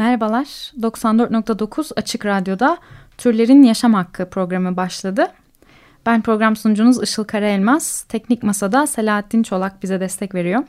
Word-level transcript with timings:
Merhabalar, 0.00 0.72
94.9 0.80 1.92
Açık 1.96 2.26
Radyo'da 2.26 2.78
Türlerin 3.18 3.62
Yaşam 3.62 3.94
Hakkı 3.94 4.30
programı 4.30 4.76
başladı. 4.76 5.26
Ben 6.06 6.22
program 6.22 6.56
sunucunuz 6.56 7.02
Işıl 7.02 7.24
Karaelmaz. 7.24 8.04
Teknik 8.08 8.42
Masa'da 8.42 8.86
Selahattin 8.86 9.42
Çolak 9.42 9.82
bize 9.82 10.00
destek 10.00 10.34
veriyor. 10.34 10.62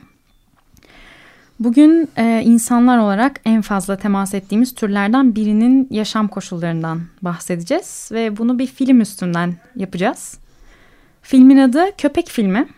Bugün 1.60 2.08
e, 2.16 2.42
insanlar 2.44 2.98
olarak 2.98 3.40
en 3.44 3.62
fazla 3.62 3.96
temas 3.96 4.34
ettiğimiz 4.34 4.74
türlerden 4.74 5.34
birinin 5.34 5.88
yaşam 5.90 6.28
koşullarından 6.28 7.00
bahsedeceğiz. 7.22 8.08
Ve 8.12 8.36
bunu 8.36 8.58
bir 8.58 8.66
film 8.66 9.00
üstünden 9.00 9.54
yapacağız. 9.76 10.38
Filmin 11.22 11.58
adı 11.58 11.96
Köpek 11.98 12.28
Filmi. 12.28 12.68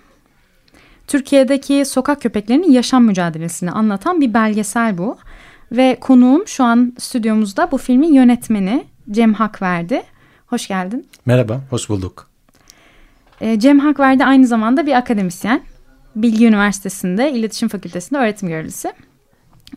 Türkiye'deki 1.07 1.85
sokak 1.85 2.23
köpeklerinin 2.23 2.73
yaşam 2.73 3.05
mücadelesini 3.05 3.71
anlatan 3.71 4.21
bir 4.21 4.35
belgesel 4.35 4.99
bu. 4.99 5.19
Ve 5.77 5.97
konuğum 6.01 6.49
şu 6.49 6.65
an 6.65 6.93
stüdyomuzda 6.99 7.71
bu 7.71 7.79
filmin 7.79 8.13
yönetmeni 8.13 8.85
Cem 9.11 9.35
Hakverdi. 9.35 10.03
Hoş 10.47 10.69
geldin. 10.69 11.07
Merhaba, 11.27 11.61
hoş 11.71 11.89
bulduk. 11.89 12.31
E, 13.41 13.59
Cem 13.59 13.79
Hakverdi 13.79 14.25
aynı 14.25 14.47
zamanda 14.47 14.87
bir 14.87 14.93
akademisyen. 14.93 15.63
Bilgi 16.17 16.47
Üniversitesi'nde 16.47 17.33
İletişim 17.33 17.69
Fakültesi'nde 17.69 18.19
öğretim 18.19 18.49
görevlisi. 18.49 18.93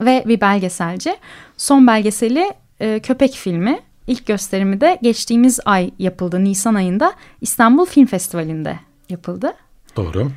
Ve 0.01 0.23
bir 0.27 0.41
belgeselci. 0.41 1.15
Son 1.57 1.87
belgeseli 1.87 2.53
e, 2.79 2.99
Köpek 2.99 3.31
filmi. 3.31 3.79
İlk 4.07 4.25
gösterimi 4.25 4.81
de 4.81 4.99
geçtiğimiz 5.01 5.59
ay 5.65 5.91
yapıldı. 5.99 6.43
Nisan 6.43 6.75
ayında 6.75 7.13
İstanbul 7.41 7.85
Film 7.85 8.05
Festivali'nde 8.05 8.79
yapıldı. 9.09 9.53
Doğru. 9.95 10.31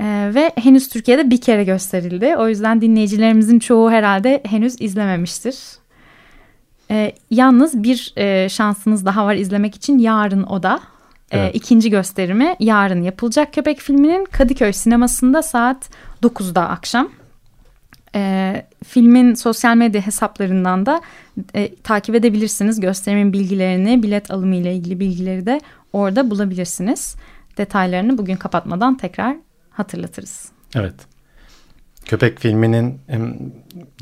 Ee, 0.00 0.30
ve 0.34 0.52
henüz 0.56 0.88
Türkiye'de 0.88 1.30
bir 1.30 1.40
kere 1.40 1.64
gösterildi. 1.64 2.36
O 2.38 2.48
yüzden 2.48 2.80
dinleyicilerimizin 2.80 3.58
çoğu 3.58 3.90
herhalde 3.90 4.42
henüz 4.46 4.80
izlememiştir. 4.80 5.58
Ee, 6.90 7.12
yalnız 7.30 7.82
bir 7.82 8.12
e, 8.16 8.48
şansınız 8.48 9.06
daha 9.06 9.26
var 9.26 9.34
izlemek 9.34 9.74
için 9.74 9.98
yarın 9.98 10.42
o 10.42 10.62
da. 10.62 10.80
Ee, 11.30 11.38
Evet. 11.38 11.54
ikinci 11.54 11.90
gösterimi 11.90 12.56
yarın 12.60 13.02
yapılacak 13.02 13.52
Köpek 13.52 13.80
filminin 13.80 14.24
Kadıköy 14.24 14.72
sinemasında 14.72 15.42
saat 15.42 15.90
9'da 16.22 16.68
akşam. 16.68 17.08
Ee, 18.14 18.66
filmin 18.86 19.34
sosyal 19.34 19.76
medya 19.76 20.06
hesaplarından 20.06 20.86
da 20.86 21.00
e, 21.54 21.74
takip 21.74 22.14
edebilirsiniz. 22.14 22.80
Gösterimin 22.80 23.32
bilgilerini, 23.32 24.02
bilet 24.02 24.30
alımı 24.30 24.54
ile 24.54 24.74
ilgili 24.74 25.00
bilgileri 25.00 25.46
de 25.46 25.60
orada 25.92 26.30
bulabilirsiniz. 26.30 27.16
Detaylarını 27.58 28.18
bugün 28.18 28.36
kapatmadan 28.36 28.96
tekrar 28.96 29.36
hatırlatırız. 29.76 30.48
Evet. 30.74 30.94
Köpek 32.04 32.40
filminin 32.40 33.00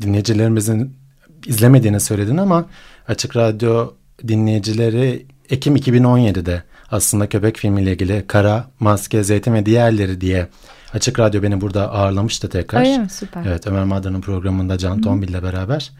dinleyicilerimizin 0.01 0.97
izlemediğini 1.45 1.99
söyledin 1.99 2.37
ama 2.37 2.65
Açık 3.07 3.35
Radyo 3.35 3.93
dinleyicileri 4.27 5.25
Ekim 5.49 5.75
2017'de 5.75 6.63
aslında 6.91 7.29
Köpek 7.29 7.57
filmiyle 7.57 7.91
ilgili 7.91 8.27
Kara, 8.27 8.67
Maske, 8.79 9.23
Zeytin 9.23 9.53
ve 9.53 9.65
diğerleri 9.65 10.21
diye 10.21 10.47
Açık 10.93 11.19
Radyo 11.19 11.43
beni 11.43 11.61
burada 11.61 11.91
ağırlamıştı 11.91 12.49
tekrar. 12.49 12.79
Öyle 12.79 12.97
mi? 12.97 13.09
Süper. 13.09 13.45
Evet 13.45 13.67
Ömer 13.67 13.83
Madra'nın 13.83 14.21
programında 14.21 14.77
Can 14.77 15.01
Tombil 15.01 15.29
ile 15.29 15.43
beraber. 15.43 15.91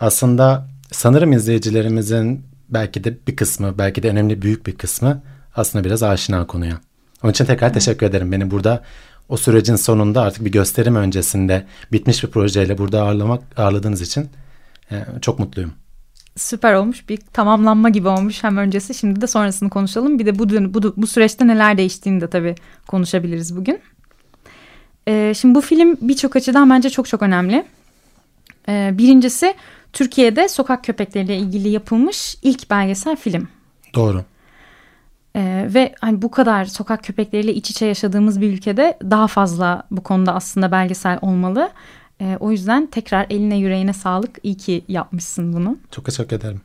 Aslında 0.00 0.68
sanırım 0.92 1.32
izleyicilerimizin 1.32 2.44
belki 2.68 3.04
de 3.04 3.18
bir 3.26 3.36
kısmı, 3.36 3.78
belki 3.78 4.02
de 4.02 4.10
önemli 4.10 4.42
büyük 4.42 4.66
bir 4.66 4.76
kısmı 4.76 5.22
aslında 5.56 5.84
biraz 5.84 6.02
aşina 6.02 6.46
konuya. 6.46 6.80
Onun 7.22 7.32
için 7.32 7.44
tekrar 7.44 7.72
teşekkür 7.72 8.06
ederim. 8.06 8.32
Beni 8.32 8.50
burada 8.50 8.82
o 9.30 9.36
sürecin 9.36 9.76
sonunda 9.76 10.22
artık 10.22 10.44
bir 10.44 10.52
gösterim 10.52 10.96
öncesinde 10.96 11.66
bitmiş 11.92 12.24
bir 12.24 12.30
projeyle 12.30 12.78
burada 12.78 13.02
ağırlamak 13.02 13.42
ağırladığınız 13.56 14.00
için 14.00 14.28
e, 14.90 15.04
çok 15.20 15.38
mutluyum. 15.38 15.72
Süper 16.36 16.74
olmuş. 16.74 17.08
Bir 17.08 17.16
tamamlanma 17.16 17.88
gibi 17.88 18.08
olmuş 18.08 18.44
hem 18.44 18.56
öncesi. 18.56 18.94
Şimdi 18.94 19.20
de 19.20 19.26
sonrasını 19.26 19.70
konuşalım. 19.70 20.18
Bir 20.18 20.26
de 20.26 20.38
bu, 20.38 20.74
bu, 20.74 20.94
bu 20.96 21.06
süreçte 21.06 21.46
neler 21.46 21.78
değiştiğini 21.78 22.20
de 22.20 22.30
tabii 22.30 22.54
konuşabiliriz 22.86 23.56
bugün. 23.56 23.80
Ee, 25.08 25.32
şimdi 25.36 25.54
bu 25.54 25.60
film 25.60 25.96
birçok 26.00 26.36
açıdan 26.36 26.70
bence 26.70 26.90
çok 26.90 27.08
çok 27.08 27.22
önemli. 27.22 27.64
Ee, 28.68 28.90
birincisi 28.98 29.54
Türkiye'de 29.92 30.48
sokak 30.48 30.84
köpekleriyle 30.84 31.36
ilgili 31.36 31.68
yapılmış 31.68 32.36
ilk 32.42 32.70
belgesel 32.70 33.16
film. 33.16 33.48
Doğru. 33.94 34.24
Ee, 35.36 35.68
ve 35.74 35.94
hani 36.00 36.22
bu 36.22 36.30
kadar 36.30 36.64
sokak 36.64 37.04
köpekleriyle 37.04 37.54
iç 37.54 37.70
içe 37.70 37.86
yaşadığımız 37.86 38.40
bir 38.40 38.52
ülkede 38.52 38.98
daha 39.02 39.26
fazla 39.26 39.82
bu 39.90 40.02
konuda 40.02 40.34
aslında 40.34 40.72
belgesel 40.72 41.18
olmalı. 41.22 41.70
Ee, 42.20 42.36
o 42.40 42.50
yüzden 42.50 42.86
tekrar 42.86 43.26
eline 43.30 43.56
yüreğine 43.56 43.92
sağlık. 43.92 44.38
İyi 44.42 44.56
ki 44.56 44.84
yapmışsın 44.88 45.52
bunu. 45.52 45.78
Çok 45.90 46.04
teşekkür 46.04 46.36
ederim. 46.36 46.60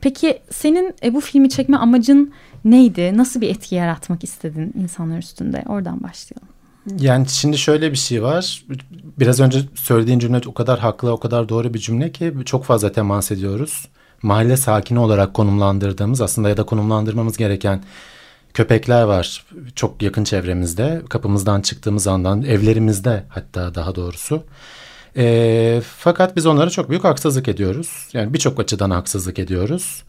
Peki 0.00 0.38
senin 0.50 0.94
e, 1.02 1.14
bu 1.14 1.20
filmi 1.20 1.50
çekme 1.50 1.76
amacın 1.76 2.32
neydi? 2.64 3.16
Nasıl 3.16 3.40
bir 3.40 3.48
etki 3.48 3.74
yaratmak 3.74 4.24
istedin 4.24 4.72
insanlar 4.82 5.18
üstünde? 5.18 5.64
Oradan 5.66 6.02
başlayalım. 6.02 6.48
Yani 6.98 7.28
şimdi 7.28 7.58
şöyle 7.58 7.92
bir 7.92 7.96
şey 7.96 8.22
var. 8.22 8.64
Biraz 9.18 9.40
önce 9.40 9.60
söylediğin 9.74 10.18
cümle 10.18 10.40
o 10.46 10.54
kadar 10.54 10.78
haklı, 10.78 11.12
o 11.12 11.20
kadar 11.20 11.48
doğru 11.48 11.74
bir 11.74 11.78
cümle 11.78 12.12
ki 12.12 12.34
çok 12.44 12.64
fazla 12.64 12.92
temas 12.92 13.30
ediyoruz. 13.32 13.88
Mahalle 14.22 14.56
sakini 14.56 14.98
olarak 14.98 15.34
konumlandırdığımız 15.34 16.20
aslında 16.20 16.48
ya 16.48 16.56
da 16.56 16.62
konumlandırmamız 16.62 17.36
gereken 17.36 17.82
köpekler 18.54 19.02
var 19.02 19.46
çok 19.74 20.02
yakın 20.02 20.24
çevremizde. 20.24 21.02
Kapımızdan 21.08 21.60
çıktığımız 21.60 22.06
andan 22.06 22.42
evlerimizde 22.42 23.24
hatta 23.28 23.74
daha 23.74 23.94
doğrusu. 23.94 24.42
E, 25.16 25.82
fakat 25.96 26.36
biz 26.36 26.46
onlara 26.46 26.70
çok 26.70 26.90
büyük 26.90 27.04
haksızlık 27.04 27.48
ediyoruz. 27.48 28.08
Yani 28.12 28.34
birçok 28.34 28.60
açıdan 28.60 28.90
haksızlık 28.90 29.38
ediyoruz. 29.38 30.02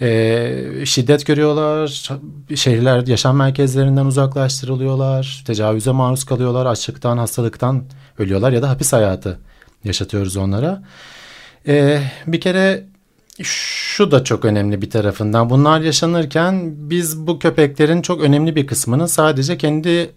E, 0.00 0.84
şiddet 0.84 1.26
görüyorlar, 1.26 2.10
şehirler 2.54 3.06
yaşam 3.06 3.36
merkezlerinden 3.36 4.06
uzaklaştırılıyorlar, 4.06 5.42
tecavüze 5.46 5.90
maruz 5.90 6.24
kalıyorlar, 6.24 6.66
açlıktan, 6.66 7.18
hastalıktan 7.18 7.84
ölüyorlar 8.18 8.52
ya 8.52 8.62
da 8.62 8.70
hapis 8.70 8.92
hayatı 8.92 9.38
yaşatıyoruz 9.84 10.36
onlara. 10.36 10.82
E, 11.68 12.02
bir 12.26 12.40
kere 12.40 12.84
şu 13.42 14.10
da 14.10 14.24
çok 14.24 14.44
önemli 14.44 14.82
bir 14.82 14.90
tarafından. 14.90 15.50
Bunlar 15.50 15.80
yaşanırken 15.80 16.74
biz 16.90 17.26
bu 17.26 17.38
köpeklerin 17.38 18.02
çok 18.02 18.20
önemli 18.20 18.56
bir 18.56 18.66
kısmını 18.66 19.08
sadece 19.08 19.58
kendi 19.58 20.10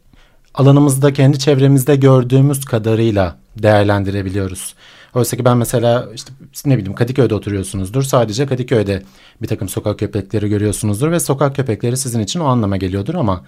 alanımızda, 0.54 1.14
kendi 1.14 1.40
çevremizde 1.40 1.96
gördüğümüz 1.96 2.66
kadarıyla 2.66 3.38
değerlendirebiliyoruz. 3.58 4.74
Oysa 5.16 5.38
ki 5.38 5.46
ben 5.46 5.58
mesela 5.58 6.10
işte 6.16 6.32
ne 6.66 6.78
bileyim 6.78 6.96
Kadıköy'de 6.96 7.36
oturuyorsunuzdur. 7.36 8.04
Sadece 8.04 8.46
Kadıköy'de 8.46 9.04
bir 9.42 9.48
takım 9.48 9.70
sokak 9.70 10.00
köpekleri 10.00 10.50
görüyorsunuzdur 10.50 11.12
ve 11.12 11.20
sokak 11.20 11.56
köpekleri 11.56 11.98
sizin 11.98 12.20
için 12.20 12.40
o 12.40 12.46
anlama 12.46 12.78
geliyordur 12.78 13.16
ama 13.16 13.44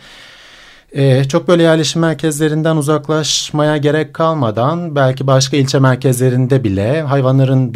e, 0.92 1.24
çok 1.24 1.48
böyle 1.48 1.64
yerleşim 1.64 2.02
merkezlerinden 2.02 2.76
uzaklaşmaya 2.76 3.78
gerek 3.78 4.14
kalmadan 4.14 4.96
belki 4.96 5.28
başka 5.28 5.58
ilçe 5.58 5.80
merkezlerinde 5.80 6.64
bile 6.64 7.02
hayvanların 7.02 7.74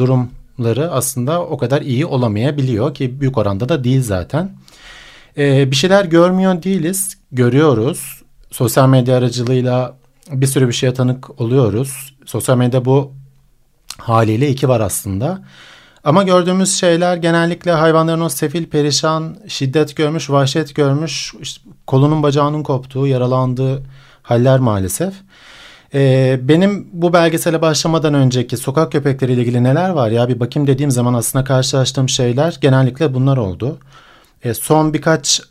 durumları 0.58 0.92
aslında 0.92 1.42
o 1.42 1.58
kadar 1.58 1.82
iyi 1.82 2.06
olamayabiliyor 2.06 2.94
ki 2.94 3.20
büyük 3.20 3.38
oranda 3.38 3.70
da 3.70 3.84
değil 3.84 4.04
zaten. 4.04 4.52
E, 5.38 5.72
bir 5.72 5.76
şeyler 5.76 6.06
görmüyor 6.06 6.64
değiliz, 6.64 7.18
görüyoruz. 7.32 8.22
Sosyal 8.52 8.90
medya 8.90 9.18
aracılığıyla 9.18 9.98
bir 10.32 10.48
sürü 10.48 10.68
bir 10.68 10.74
şeye 10.74 10.94
tanık 10.94 11.42
oluyoruz. 11.42 12.16
Sosyal 12.26 12.58
medya 12.58 12.86
bu 12.86 13.12
haliyle 13.98 14.50
iki 14.50 14.70
var 14.70 14.82
aslında. 14.82 15.42
Ama 16.04 16.24
gördüğümüz 16.24 16.76
şeyler 16.76 17.18
genellikle 17.18 17.72
hayvanların 17.72 18.22
o 18.22 18.30
sefil, 18.30 18.66
perişan, 18.66 19.38
şiddet 19.48 19.96
görmüş, 19.96 20.30
vahşet 20.30 20.76
görmüş, 20.76 21.34
işte 21.42 21.62
kolunun 21.88 22.24
bacağının 22.24 22.64
koptuğu, 22.64 23.08
yaralandığı 23.08 23.84
haller 24.24 24.60
maalesef. 24.60 25.14
Ee, 25.96 26.40
benim 26.42 26.88
bu 26.94 27.14
belgesele 27.14 27.62
başlamadan 27.62 28.14
önceki 28.14 28.58
sokak 28.58 28.92
köpekleriyle 28.92 29.42
ilgili 29.42 29.64
neler 29.64 29.90
var 29.90 30.12
ya 30.12 30.28
bir 30.30 30.40
bakayım 30.40 30.68
dediğim 30.68 30.92
zaman 30.92 31.14
aslında 31.14 31.46
karşılaştığım 31.46 32.10
şeyler 32.10 32.58
genellikle 32.62 33.14
bunlar 33.14 33.38
oldu. 33.38 33.78
Ee, 34.44 34.54
son 34.54 34.94
birkaç 34.94 35.42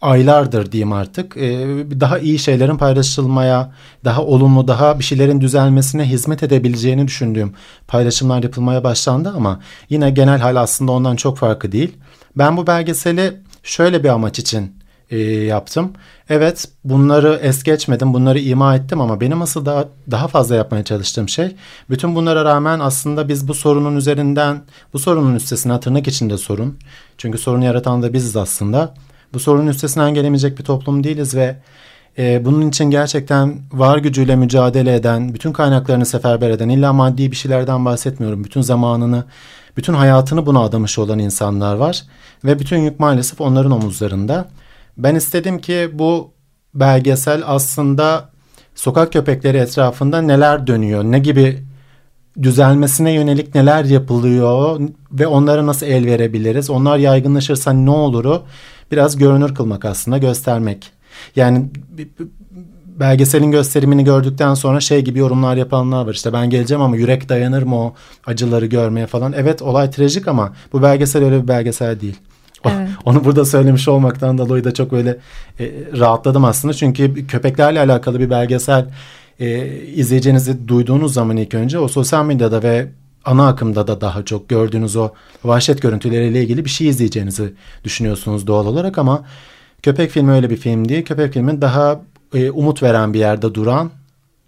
aylardır 0.00 0.72
diyeyim 0.72 0.92
artık 0.92 1.36
e, 1.36 1.66
daha 2.00 2.18
iyi 2.18 2.38
şeylerin 2.38 2.76
paylaşılmaya, 2.76 3.72
daha 4.04 4.24
olumlu, 4.24 4.68
daha 4.68 4.98
bir 4.98 5.04
şeylerin 5.04 5.40
düzelmesine 5.40 6.04
hizmet 6.04 6.42
edebileceğini 6.42 7.06
düşündüğüm 7.06 7.54
paylaşımlar 7.88 8.42
yapılmaya 8.42 8.84
başlandı 8.84 9.32
ama 9.36 9.60
yine 9.88 10.10
genel 10.10 10.40
hal 10.40 10.56
aslında 10.56 10.92
ondan 10.92 11.16
çok 11.16 11.38
farkı 11.38 11.72
değil. 11.72 11.96
Ben 12.36 12.56
bu 12.56 12.66
belgeseli 12.66 13.36
şöyle 13.62 14.04
bir 14.04 14.08
amaç 14.08 14.38
için 14.38 14.77
e, 15.10 15.18
yaptım. 15.44 15.92
Evet 16.28 16.68
bunları 16.84 17.40
es 17.42 17.62
geçmedim, 17.62 18.14
bunları 18.14 18.38
ima 18.38 18.76
ettim 18.76 19.00
ama 19.00 19.20
benim 19.20 19.42
asıl 19.42 19.66
daha, 19.66 19.84
daha 20.10 20.28
fazla 20.28 20.54
yapmaya 20.54 20.84
çalıştığım 20.84 21.28
şey 21.28 21.56
bütün 21.90 22.14
bunlara 22.14 22.44
rağmen 22.44 22.80
aslında 22.80 23.28
biz 23.28 23.48
bu 23.48 23.54
sorunun 23.54 23.96
üzerinden, 23.96 24.62
bu 24.92 24.98
sorunun 24.98 25.34
üstesine 25.34 25.80
tırnak 25.80 26.08
içinde 26.08 26.38
sorun. 26.38 26.78
Çünkü 27.18 27.38
sorunu 27.38 27.64
yaratan 27.64 28.02
da 28.02 28.12
biziz 28.12 28.36
aslında. 28.36 28.94
Bu 29.32 29.40
sorunun 29.40 29.66
üstesinden 29.66 30.14
gelemeyecek 30.14 30.58
bir 30.58 30.64
toplum 30.64 31.04
değiliz 31.04 31.34
ve 31.34 31.56
e, 32.18 32.44
bunun 32.44 32.68
için 32.68 32.84
gerçekten 32.84 33.60
var 33.72 33.98
gücüyle 33.98 34.36
mücadele 34.36 34.94
eden, 34.94 35.34
bütün 35.34 35.52
kaynaklarını 35.52 36.06
seferber 36.06 36.50
eden, 36.50 36.68
illa 36.68 36.92
maddi 36.92 37.30
bir 37.30 37.36
şeylerden 37.36 37.84
bahsetmiyorum. 37.84 38.44
Bütün 38.44 38.60
zamanını, 38.60 39.24
bütün 39.76 39.94
hayatını 39.94 40.46
buna 40.46 40.60
adamış 40.60 40.98
olan 40.98 41.18
insanlar 41.18 41.74
var 41.74 42.02
ve 42.44 42.58
bütün 42.58 42.78
yük 42.78 43.00
maalesef 43.00 43.40
onların 43.40 43.72
omuzlarında. 43.72 44.48
Ben 44.98 45.14
istedim 45.14 45.58
ki 45.58 45.90
bu 45.92 46.30
belgesel 46.74 47.42
aslında 47.46 48.30
sokak 48.74 49.12
köpekleri 49.12 49.56
etrafında 49.56 50.22
neler 50.22 50.66
dönüyor, 50.66 51.04
ne 51.04 51.18
gibi 51.18 51.58
düzelmesine 52.42 53.12
yönelik 53.12 53.54
neler 53.54 53.84
yapılıyor 53.84 54.80
ve 55.12 55.26
onlara 55.26 55.66
nasıl 55.66 55.86
el 55.86 56.06
verebiliriz, 56.06 56.70
onlar 56.70 56.98
yaygınlaşırsa 56.98 57.72
ne 57.72 57.90
oluru 57.90 58.42
biraz 58.92 59.16
görünür 59.16 59.54
kılmak 59.54 59.84
aslında 59.84 60.18
göstermek. 60.18 60.90
Yani 61.36 61.66
belgeselin 63.00 63.50
gösterimini 63.50 64.04
gördükten 64.04 64.54
sonra 64.54 64.80
şey 64.80 65.02
gibi 65.02 65.18
yorumlar 65.18 65.56
yapanlar 65.56 66.06
var. 66.06 66.14
İşte 66.14 66.32
ben 66.32 66.50
geleceğim 66.50 66.82
ama 66.82 66.96
yürek 66.96 67.28
dayanır 67.28 67.62
mı 67.62 67.76
o 67.76 67.94
acıları 68.26 68.66
görmeye 68.66 69.06
falan. 69.06 69.32
Evet 69.36 69.62
olay 69.62 69.90
trajik 69.90 70.28
ama 70.28 70.52
bu 70.72 70.82
belgesel 70.82 71.24
öyle 71.24 71.42
bir 71.42 71.48
belgesel 71.48 72.00
değil. 72.00 72.16
Evet. 72.64 72.88
Onu 73.04 73.24
burada 73.24 73.44
söylemiş 73.44 73.88
olmaktan 73.88 74.38
dolayı 74.38 74.64
da 74.64 74.74
çok 74.74 74.92
böyle 74.92 75.18
e, 75.60 75.70
rahatladım 75.98 76.44
aslında. 76.44 76.74
Çünkü 76.74 77.26
köpeklerle 77.26 77.80
alakalı 77.80 78.20
bir 78.20 78.30
belgesel 78.30 78.86
e, 79.40 79.66
izleyeceğinizi 79.76 80.68
duyduğunuz 80.68 81.14
zaman 81.14 81.36
ilk 81.36 81.54
önce 81.54 81.78
o 81.78 81.88
sosyal 81.88 82.24
medyada 82.24 82.62
ve 82.62 82.88
ana 83.24 83.48
akımda 83.48 83.86
da 83.86 84.00
daha 84.00 84.24
çok 84.24 84.48
gördüğünüz 84.48 84.96
o 84.96 85.10
vahşet 85.44 85.82
görüntüleriyle 85.82 86.42
ilgili 86.42 86.64
bir 86.64 86.70
şey 86.70 86.88
izleyeceğinizi 86.88 87.52
düşünüyorsunuz 87.84 88.46
doğal 88.46 88.66
olarak 88.66 88.98
ama 88.98 89.24
köpek 89.82 90.10
filmi 90.10 90.32
öyle 90.32 90.50
bir 90.50 90.56
film 90.56 90.88
değil. 90.88 91.04
Köpek 91.04 91.32
filmin 91.32 91.60
daha 91.60 92.00
e, 92.34 92.50
umut 92.50 92.82
veren 92.82 93.14
bir 93.14 93.18
yerde 93.18 93.54
duran 93.54 93.90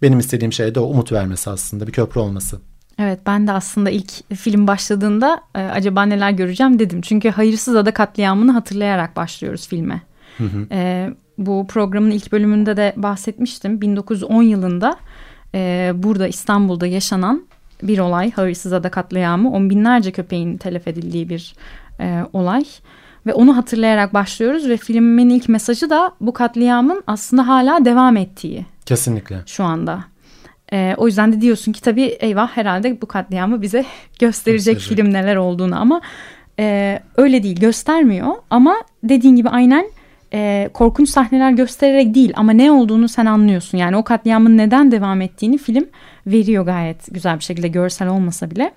benim 0.01 0.19
istediğim 0.19 0.53
şey 0.53 0.75
de 0.75 0.79
o 0.79 0.83
umut 0.83 1.11
vermesi 1.11 1.49
aslında 1.49 1.87
bir 1.87 1.91
köprü 1.91 2.19
olması. 2.19 2.59
Evet 3.01 3.19
ben 3.25 3.47
de 3.47 3.51
aslında 3.51 3.89
ilk 3.89 4.35
film 4.35 4.67
başladığında 4.67 5.41
e, 5.55 5.59
acaba 5.59 6.03
neler 6.03 6.31
göreceğim 6.31 6.79
dedim. 6.79 7.01
Çünkü 7.01 7.29
Hayırsız 7.29 7.75
Ada 7.75 7.93
katliamını 7.93 8.51
hatırlayarak 8.51 9.15
başlıyoruz 9.15 9.67
filme. 9.67 10.01
Hı 10.37 10.43
hı. 10.43 10.67
E, 10.71 11.09
bu 11.37 11.67
programın 11.67 12.11
ilk 12.11 12.31
bölümünde 12.31 12.77
de 12.77 12.93
bahsetmiştim. 12.97 13.81
1910 13.81 14.41
yılında 14.41 14.95
e, 15.55 15.91
burada 15.95 16.27
İstanbul'da 16.27 16.87
yaşanan 16.87 17.43
bir 17.83 17.99
olay. 17.99 18.31
Hayırsız 18.31 18.73
Ada 18.73 18.91
katliamı. 18.91 19.51
On 19.51 19.69
binlerce 19.69 20.11
köpeğin 20.11 20.57
telef 20.57 20.87
edildiği 20.87 21.29
bir 21.29 21.55
e, 21.99 22.25
olay. 22.33 22.63
Ve 23.25 23.33
onu 23.33 23.57
hatırlayarak 23.57 24.13
başlıyoruz 24.13 24.69
ve 24.69 24.77
filmin 24.77 25.29
ilk 25.29 25.49
mesajı 25.49 25.89
da 25.89 26.11
bu 26.21 26.33
katliamın 26.33 27.03
aslında 27.07 27.47
hala 27.47 27.85
devam 27.85 28.17
ettiği. 28.17 28.65
Kesinlikle. 28.85 29.41
Şu 29.45 29.63
anda. 29.63 30.10
E, 30.73 30.95
o 30.97 31.07
yüzden 31.07 31.33
de 31.33 31.41
diyorsun 31.41 31.71
ki 31.71 31.81
tabii 31.81 32.03
eyvah 32.03 32.57
herhalde 32.57 33.01
bu 33.01 33.05
katliamı 33.05 33.61
bize 33.61 33.85
gösterecek 34.19 34.79
film 34.79 35.13
neler 35.13 35.35
olduğunu 35.35 35.79
ama 35.79 36.01
e, 36.59 36.99
öyle 37.17 37.43
değil 37.43 37.59
göstermiyor 37.59 38.33
ama 38.49 38.75
dediğin 39.03 39.35
gibi 39.35 39.49
aynen 39.49 39.85
e, 40.33 40.69
korkunç 40.73 41.09
sahneler 41.09 41.51
göstererek 41.51 42.15
değil 42.15 42.33
ama 42.35 42.51
ne 42.51 42.71
olduğunu 42.71 43.07
sen 43.07 43.25
anlıyorsun. 43.25 43.77
Yani 43.77 43.97
o 43.97 44.03
katliamın 44.03 44.57
neden 44.57 44.91
devam 44.91 45.21
ettiğini 45.21 45.57
film 45.57 45.85
veriyor 46.27 46.65
gayet 46.65 47.13
güzel 47.13 47.39
bir 47.39 47.43
şekilde 47.43 47.67
görsel 47.67 48.07
olmasa 48.07 48.51
bile. 48.51 48.71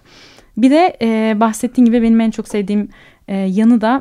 Bir 0.57 0.71
de 0.71 0.97
e, 1.03 1.41
bahsettiğin 1.41 1.87
gibi 1.87 2.03
benim 2.03 2.21
en 2.21 2.31
çok 2.31 2.49
sevdiğim 2.49 2.89
e, 3.29 3.37
yanı 3.37 3.81
da 3.81 4.01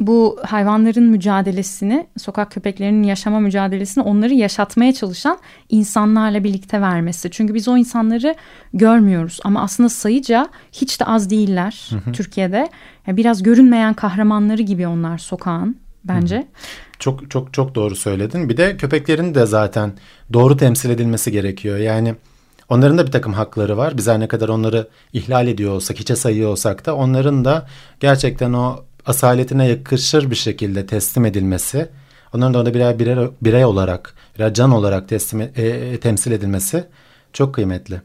bu 0.00 0.38
hayvanların 0.46 1.04
mücadelesini, 1.04 2.06
sokak 2.16 2.50
köpeklerinin 2.50 3.02
yaşama 3.02 3.40
mücadelesini 3.40 4.04
onları 4.04 4.34
yaşatmaya 4.34 4.92
çalışan 4.92 5.38
insanlarla 5.68 6.44
birlikte 6.44 6.80
vermesi. 6.80 7.30
Çünkü 7.30 7.54
biz 7.54 7.68
o 7.68 7.76
insanları 7.76 8.34
görmüyoruz 8.74 9.40
ama 9.44 9.62
aslında 9.62 9.88
sayıca 9.88 10.48
hiç 10.72 11.00
de 11.00 11.04
az 11.04 11.30
değiller 11.30 11.90
hı 11.90 11.96
hı. 11.96 12.12
Türkiye'de. 12.12 12.68
Yani 13.06 13.16
biraz 13.16 13.42
görünmeyen 13.42 13.94
kahramanları 13.94 14.62
gibi 14.62 14.86
onlar 14.86 15.18
sokağın 15.18 15.76
bence. 16.04 16.36
Hı 16.36 16.40
hı. 16.40 16.44
Çok 16.98 17.30
çok 17.30 17.52
çok 17.52 17.74
doğru 17.74 17.96
söyledin. 17.96 18.48
Bir 18.48 18.56
de 18.56 18.76
köpeklerin 18.76 19.34
de 19.34 19.46
zaten 19.46 19.92
doğru 20.32 20.56
temsil 20.56 20.90
edilmesi 20.90 21.32
gerekiyor. 21.32 21.78
Yani 21.78 22.14
onların 22.68 22.98
da 22.98 23.06
bir 23.06 23.12
takım 23.12 23.32
hakları 23.32 23.76
var. 23.76 23.96
Biz 23.96 24.08
her 24.08 24.20
ne 24.20 24.28
kadar 24.28 24.48
onları 24.48 24.88
ihlal 25.12 25.48
ediyor 25.48 25.72
olsak, 25.72 25.98
hiçe 25.98 26.16
sayıyor 26.16 26.50
olsak 26.50 26.86
da 26.86 26.96
onların 26.96 27.44
da 27.44 27.66
gerçekten 28.00 28.52
o 28.52 28.84
asaletine 29.06 29.68
yakışır 29.68 30.30
bir 30.30 30.36
şekilde 30.36 30.86
teslim 30.86 31.24
edilmesi, 31.24 31.88
onların 32.34 32.54
da 32.54 32.58
orada 32.58 32.74
birer 32.74 32.98
birer 32.98 33.28
birey 33.42 33.64
olarak, 33.64 34.14
birer 34.34 34.54
can 34.54 34.70
olarak 34.70 35.08
teslim 35.08 35.40
e, 35.40 35.48
e, 35.56 36.00
temsil 36.00 36.32
edilmesi 36.32 36.84
çok 37.32 37.54
kıymetli. 37.54 38.00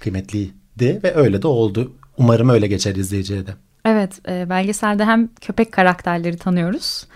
Kıymetliydi 0.00 1.00
ve 1.04 1.14
öyle 1.14 1.42
de 1.42 1.46
oldu. 1.46 1.92
Umarım 2.18 2.48
öyle 2.48 2.66
geçer 2.66 2.96
izleyiciye 2.96 3.46
de. 3.46 3.50
Evet, 3.84 4.20
e, 4.28 4.50
belgeselde 4.50 5.04
hem 5.04 5.28
köpek 5.40 5.72
karakterleri 5.72 6.36
tanıyoruz. 6.36 7.06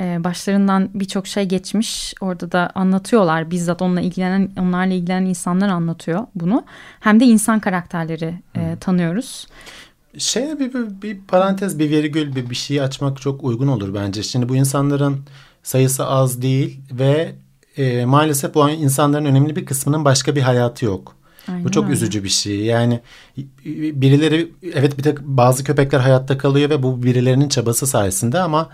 E, 0.00 0.24
başlarından 0.24 0.90
birçok 0.94 1.26
şey 1.26 1.44
geçmiş. 1.44 2.14
Orada 2.20 2.52
da 2.52 2.70
anlatıyorlar. 2.74 3.50
Bizzat 3.50 3.82
onunla 3.82 4.00
ilgilenen, 4.00 4.50
onlarla 4.60 4.94
ilgilenen 4.94 5.26
insanlar 5.26 5.68
anlatıyor 5.68 6.26
bunu. 6.34 6.64
Hem 7.00 7.20
de 7.20 7.24
insan 7.24 7.60
karakterleri 7.60 8.34
e, 8.56 8.76
tanıyoruz. 8.80 9.46
Şey 10.18 10.58
bir, 10.58 10.74
bir, 10.74 11.02
bir 11.02 11.20
parantez, 11.28 11.78
bir 11.78 11.90
virgül, 11.90 12.34
bir, 12.34 12.50
bir 12.50 12.54
şey 12.54 12.80
açmak 12.80 13.20
çok 13.20 13.44
uygun 13.44 13.68
olur 13.68 13.94
bence. 13.94 14.22
Şimdi 14.22 14.48
bu 14.48 14.56
insanların 14.56 15.20
sayısı 15.62 16.06
az 16.06 16.42
değil 16.42 16.80
ve 16.92 17.34
e, 17.76 18.04
maalesef 18.04 18.54
bu 18.54 18.70
insanların 18.70 19.24
önemli 19.24 19.56
bir 19.56 19.66
kısmının 19.66 20.04
başka 20.04 20.36
bir 20.36 20.40
hayatı 20.40 20.84
yok. 20.84 21.16
Aynen 21.48 21.64
bu 21.64 21.70
çok 21.70 21.84
öyle. 21.84 21.94
üzücü 21.94 22.24
bir 22.24 22.28
şey. 22.28 22.60
Yani 22.60 23.00
birileri 23.74 24.52
evet 24.74 24.98
bir 24.98 25.02
tek 25.02 25.20
bazı 25.20 25.64
köpekler 25.64 26.00
hayatta 26.00 26.38
kalıyor 26.38 26.70
ve 26.70 26.82
bu 26.82 27.02
birilerinin 27.02 27.48
çabası 27.48 27.86
sayesinde 27.86 28.40
ama 28.40 28.68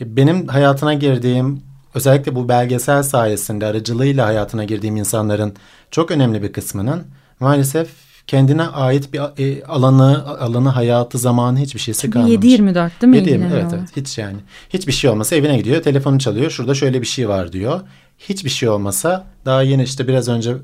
e, 0.00 0.16
benim 0.16 0.48
hayatına 0.48 0.94
girdiğim 0.94 1.62
özellikle 1.94 2.34
bu 2.34 2.48
belgesel 2.48 3.02
sayesinde 3.02 3.66
aracılığıyla 3.66 4.26
hayatına 4.26 4.64
girdiğim 4.64 4.96
insanların 4.96 5.54
çok 5.90 6.10
önemli 6.10 6.42
bir 6.42 6.52
kısmının 6.52 7.04
maalesef 7.40 7.88
kendine 8.32 8.62
ait 8.62 9.12
bir 9.12 9.20
e, 9.38 9.64
alanı, 9.64 10.38
alanı, 10.38 10.68
hayatı, 10.68 11.18
zamanı 11.18 11.58
hiçbir 11.58 11.80
şeysi 11.80 12.10
kalmamış. 12.10 12.34
7-24 12.34 12.90
değil 13.00 13.10
mi? 13.10 13.16
7 13.16 13.30
evet, 13.30 13.66
evet 13.74 13.96
hiç 13.96 14.18
yani. 14.18 14.36
Hiçbir 14.70 14.92
şey 14.92 15.10
olmasa 15.10 15.36
evine 15.36 15.56
gidiyor, 15.56 15.82
telefonu 15.82 16.18
çalıyor. 16.18 16.50
Şurada 16.50 16.74
şöyle 16.74 17.00
bir 17.00 17.06
şey 17.06 17.28
var 17.28 17.52
diyor. 17.52 17.80
Hiçbir 18.18 18.50
şey 18.50 18.68
olmasa 18.68 19.26
daha 19.44 19.62
yeni 19.62 19.82
işte 19.82 20.08
biraz 20.08 20.28
önce 20.28 20.54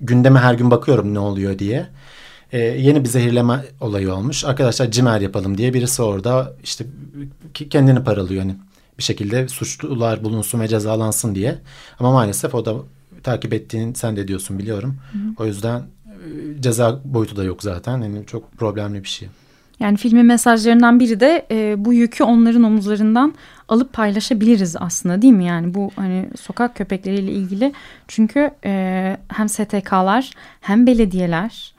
gündeme 0.00 0.38
her 0.38 0.54
gün 0.54 0.70
bakıyorum 0.70 1.14
ne 1.14 1.18
oluyor 1.18 1.58
diye. 1.58 1.86
Ee, 2.52 2.58
yeni 2.58 3.04
bir 3.04 3.08
zehirleme 3.08 3.64
olayı 3.80 4.14
olmuş. 4.14 4.44
Arkadaşlar 4.44 4.90
cimer 4.90 5.20
yapalım 5.20 5.58
diye 5.58 5.74
birisi 5.74 6.02
orada 6.02 6.52
işte 6.64 6.86
kendini 7.70 8.04
paralıyor 8.04 8.42
hani 8.42 8.56
bir 8.98 9.02
şekilde 9.02 9.48
suçlular 9.48 10.24
bulunsun 10.24 10.60
ve 10.60 10.68
cezalansın 10.68 11.34
diye. 11.34 11.58
Ama 11.98 12.12
maalesef 12.12 12.54
o 12.54 12.64
da 12.64 12.74
takip 13.22 13.52
ettiğin 13.52 13.94
sen 13.94 14.16
de 14.16 14.28
diyorsun 14.28 14.58
biliyorum. 14.58 14.96
Hı 15.12 15.18
hı. 15.18 15.42
O 15.42 15.46
yüzden 15.46 15.82
ceza 16.60 17.00
boyutu 17.04 17.36
da 17.36 17.44
yok 17.44 17.62
zaten. 17.62 18.00
Yani 18.00 18.26
çok 18.26 18.52
problemli 18.52 19.02
bir 19.02 19.08
şey. 19.08 19.28
Yani 19.80 19.96
filmin 19.96 20.26
mesajlarından 20.26 21.00
biri 21.00 21.20
de 21.20 21.46
e, 21.50 21.84
bu 21.84 21.92
yükü 21.92 22.24
onların 22.24 22.62
omuzlarından 22.62 23.34
alıp 23.68 23.92
paylaşabiliriz 23.92 24.76
aslında 24.80 25.22
değil 25.22 25.32
mi? 25.32 25.44
Yani 25.44 25.74
bu 25.74 25.90
hani 25.96 26.28
sokak 26.40 26.76
köpekleriyle 26.76 27.32
ilgili 27.32 27.72
çünkü 28.08 28.50
e, 28.64 29.16
hem 29.28 29.48
STK'lar 29.48 30.30
hem 30.60 30.86
belediyeler 30.86 31.74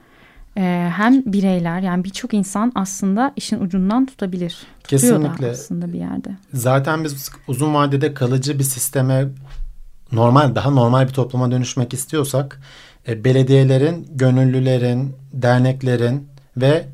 e, 0.56 0.90
hem 0.96 1.22
bireyler 1.32 1.80
yani 1.80 2.04
birçok 2.04 2.34
insan 2.34 2.72
aslında 2.74 3.32
işin 3.36 3.60
ucundan 3.60 4.06
tutabilir. 4.06 4.56
Tutuyor 4.82 5.00
Kesinlikle. 5.00 5.46
Da 5.46 5.50
aslında 5.50 5.92
bir 5.92 5.98
yerde. 5.98 6.36
Zaten 6.54 7.04
biz 7.04 7.30
uzun 7.48 7.74
vadede 7.74 8.14
kalıcı 8.14 8.58
bir 8.58 8.64
sisteme 8.64 9.28
normal 10.12 10.54
daha 10.54 10.70
normal 10.70 11.08
bir 11.08 11.12
topluma 11.12 11.50
dönüşmek 11.50 11.94
istiyorsak 11.94 12.60
e, 13.08 13.24
belediyelerin, 13.24 14.08
gönüllülerin, 14.10 15.16
derneklerin 15.32 16.28
ve 16.56 16.86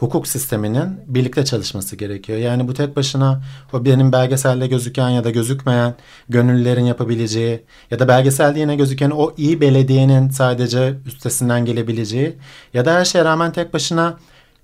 hukuk 0.00 0.26
sisteminin 0.26 1.00
birlikte 1.06 1.44
çalışması 1.44 1.96
gerekiyor. 1.96 2.38
Yani 2.38 2.68
bu 2.68 2.74
tek 2.74 2.96
başına 2.96 3.42
o 3.72 3.84
benim 3.84 4.12
belgeselde 4.12 4.66
gözüken 4.66 5.08
ya 5.08 5.24
da 5.24 5.30
gözükmeyen 5.30 5.94
gönüllülerin 6.28 6.84
yapabileceği 6.84 7.62
ya 7.90 7.98
da 7.98 8.08
belgeselde 8.08 8.60
yine 8.60 8.76
gözüken 8.76 9.10
o 9.10 9.34
iyi 9.36 9.60
belediyenin 9.60 10.30
sadece 10.30 10.94
üstesinden 11.06 11.64
gelebileceği 11.64 12.36
ya 12.74 12.84
da 12.84 12.94
her 12.94 13.04
şeye 13.04 13.24
rağmen 13.24 13.52
tek 13.52 13.74
başına 13.74 14.18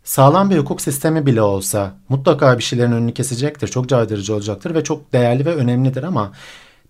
sağlam 0.04 0.50
bir 0.50 0.58
hukuk 0.58 0.80
sistemi 0.80 1.26
bile 1.26 1.42
olsa 1.42 1.94
mutlaka 2.08 2.58
bir 2.58 2.62
şeylerin 2.62 2.92
önünü 2.92 3.14
kesecektir. 3.14 3.68
Çok 3.68 3.88
caydırıcı 3.88 4.34
olacaktır 4.34 4.74
ve 4.74 4.84
çok 4.84 5.12
değerli 5.12 5.46
ve 5.46 5.54
önemlidir 5.54 6.02
ama 6.02 6.32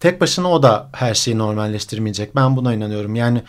tek 0.01 0.21
başına 0.21 0.51
o 0.53 0.63
da 0.63 0.89
her 0.93 1.15
şeyi 1.15 1.39
normalleştirmeyecek. 1.39 2.37
Ben 2.37 2.57
buna 2.57 2.75
inanıyorum. 2.75 3.15
Yani 3.15 3.43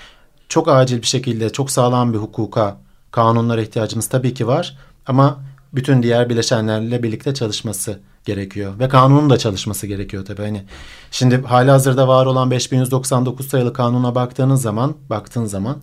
çok 0.50 0.68
acil 0.68 1.01
bir 1.01 1.08
şekilde 1.08 1.50
çok 1.50 1.72
sağlam 1.72 2.13
bir 2.13 2.18
hukuka, 2.18 2.77
kanunlara 3.12 3.62
ihtiyacımız 3.62 4.08
tabii 4.08 4.34
ki 4.34 4.48
var 4.48 4.77
ama 5.06 5.39
bütün 5.74 6.04
diğer 6.04 6.30
bileşenlerle 6.30 7.04
birlikte 7.04 7.34
çalışması 7.34 8.00
gerekiyor 8.25 8.80
ve 8.80 8.89
kanunun 8.89 9.30
da 9.30 9.38
çalışması 9.38 9.88
gerekiyor 9.88 10.25
tabii. 10.25 10.42
Hani 10.42 10.63
şimdi 11.12 11.42
hali 11.42 11.72
hazırda 11.72 12.08
var 12.08 12.25
olan 12.25 12.51
5199 12.51 13.48
sayılı 13.48 13.74
kanuna 13.74 14.16
baktığınız 14.16 14.62
zaman, 14.62 14.96
baktığın 15.10 15.46
zaman 15.46 15.77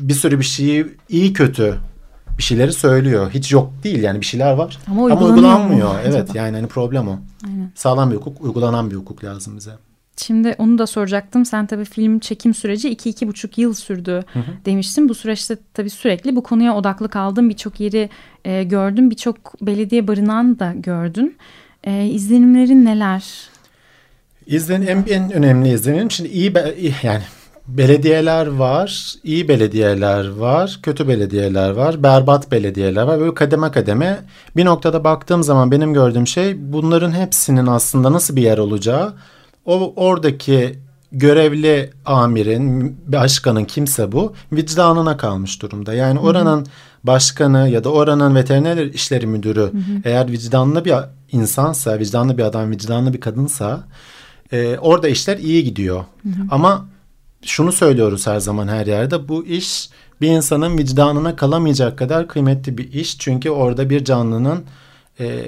bir 0.00 0.14
sürü 0.14 0.38
bir 0.40 0.44
şeyi 0.44 0.86
iyi 1.08 1.32
kötü 1.32 1.78
bir 2.38 2.42
şeyleri 2.42 2.72
söylüyor. 2.72 3.30
Hiç 3.30 3.52
yok 3.52 3.72
değil 3.84 4.02
yani 4.02 4.20
bir 4.20 4.26
şeyler 4.26 4.52
var. 4.52 4.78
Ama 4.86 4.94
Ama, 4.96 5.04
uygulanıyor 5.04 5.36
uygulanmıyor. 5.36 5.94
Evet 6.04 6.30
acaba? 6.30 6.38
yani 6.38 6.56
hani 6.56 6.66
problem 6.66 7.08
o. 7.08 7.18
Aynen. 7.46 7.72
Sağlam 7.74 8.10
bir 8.10 8.16
hukuk, 8.16 8.40
uygulanan 8.40 8.90
bir 8.90 8.96
hukuk 8.96 9.24
lazım 9.24 9.56
bize. 9.56 9.72
Şimdi 10.16 10.54
onu 10.58 10.78
da 10.78 10.86
soracaktım. 10.86 11.44
Sen 11.44 11.66
tabii 11.66 11.84
film 11.84 12.18
çekim 12.18 12.54
süreci 12.54 12.88
2-2,5 12.94 13.60
yıl 13.60 13.74
sürdü 13.74 14.24
demiştin. 14.64 15.08
Bu 15.08 15.14
süreçte 15.14 15.56
tabii 15.74 15.90
sürekli 15.90 16.36
bu 16.36 16.42
konuya 16.42 16.76
odaklı 16.76 17.08
kaldın. 17.08 17.48
Birçok 17.48 17.80
yeri 17.80 18.10
e, 18.44 18.62
gördün. 18.64 19.10
Birçok 19.10 19.62
belediye 19.62 20.08
barınağını 20.08 20.58
da 20.58 20.72
gördün. 20.76 21.36
E, 21.84 22.04
izlenimlerin 22.04 22.84
neler? 22.84 23.24
İzlen 24.46 24.82
en, 24.82 25.04
en 25.10 25.32
önemli 25.32 25.68
izlenim 25.68 26.10
şimdi 26.10 26.30
iyi 26.30 26.54
be- 26.54 26.74
yani 27.02 27.22
belediyeler 27.68 28.46
var, 28.46 29.14
iyi 29.24 29.48
belediyeler 29.48 30.28
var, 30.28 30.80
kötü 30.82 31.08
belediyeler 31.08 31.70
var, 31.70 32.02
berbat 32.02 32.52
belediyeler 32.52 33.02
var. 33.02 33.20
Böyle 33.20 33.34
kademe 33.34 33.70
kademe 33.70 34.18
bir 34.56 34.64
noktada 34.64 35.04
baktığım 35.04 35.42
zaman 35.42 35.70
benim 35.70 35.94
gördüğüm 35.94 36.26
şey 36.26 36.72
bunların 36.72 37.12
hepsinin 37.12 37.66
aslında 37.66 38.12
nasıl 38.12 38.36
bir 38.36 38.42
yer 38.42 38.58
olacağı 38.58 39.14
o 39.66 39.92
oradaki 39.96 40.78
görevli 41.12 41.90
amirin, 42.04 42.96
başkanın 43.06 43.64
kimse 43.64 44.12
bu 44.12 44.34
vicdanına 44.52 45.16
kalmış 45.16 45.62
durumda. 45.62 45.94
Yani 45.94 46.18
oranın 46.18 46.66
başkanı 47.04 47.68
ya 47.68 47.84
da 47.84 47.92
oranın 47.92 48.34
veteriner 48.34 48.76
işleri 48.76 49.26
müdürü 49.26 49.72
eğer 50.04 50.32
vicdanlı 50.32 50.84
bir 50.84 50.94
insansa, 51.32 51.98
vicdanlı 51.98 52.38
bir 52.38 52.42
adam, 52.42 52.70
vicdanlı 52.70 53.12
bir 53.12 53.20
kadınsa 53.20 53.84
e, 54.52 54.78
orada 54.78 55.08
işler 55.08 55.38
iyi 55.38 55.64
gidiyor. 55.64 56.04
Ama 56.50 56.86
şunu 57.42 57.72
söylüyoruz 57.72 58.26
her 58.26 58.40
zaman 58.40 58.68
her 58.68 58.86
yerde 58.86 59.28
bu 59.28 59.46
iş 59.46 59.90
bir 60.20 60.28
insanın 60.28 60.78
vicdanına 60.78 61.36
kalamayacak 61.36 61.98
kadar 61.98 62.28
kıymetli 62.28 62.78
bir 62.78 62.92
iş. 62.92 63.18
Çünkü 63.18 63.50
orada 63.50 63.90
bir 63.90 64.04
canlının 64.04 64.64
e, 65.20 65.44